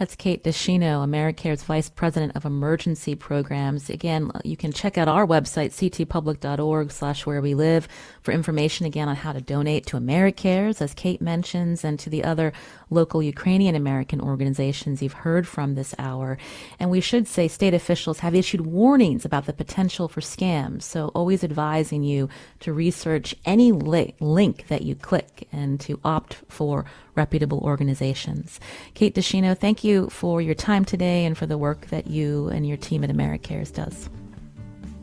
[0.00, 3.90] That's Kate Dischino, AmeriCares Vice President of Emergency Programs.
[3.90, 7.86] Again, you can check out our website, ctpublic.org slash where we live,
[8.22, 12.24] for information again on how to donate to AmeriCares, as Kate mentions, and to the
[12.24, 12.54] other
[12.88, 16.38] local Ukrainian American organizations you've heard from this hour.
[16.78, 20.84] And we should say state officials have issued warnings about the potential for scams.
[20.84, 22.30] So always advising you
[22.60, 28.60] to research any li- link that you click and to opt for reputable organizations.
[28.94, 32.66] Kate Dischino, thank you for your time today and for the work that you and
[32.66, 34.08] your team at AmeriCares does.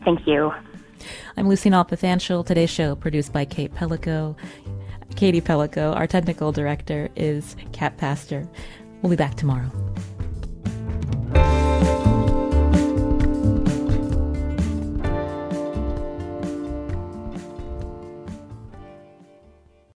[0.04, 0.52] Thank you.
[1.36, 2.46] I'm Lucy Nalpathanchil.
[2.46, 4.36] Today's show produced by Kate Pellico.
[5.16, 5.94] Katie Pellico.
[5.94, 8.48] Our technical director is Kat Pastor.
[9.02, 9.70] We'll be back tomorrow.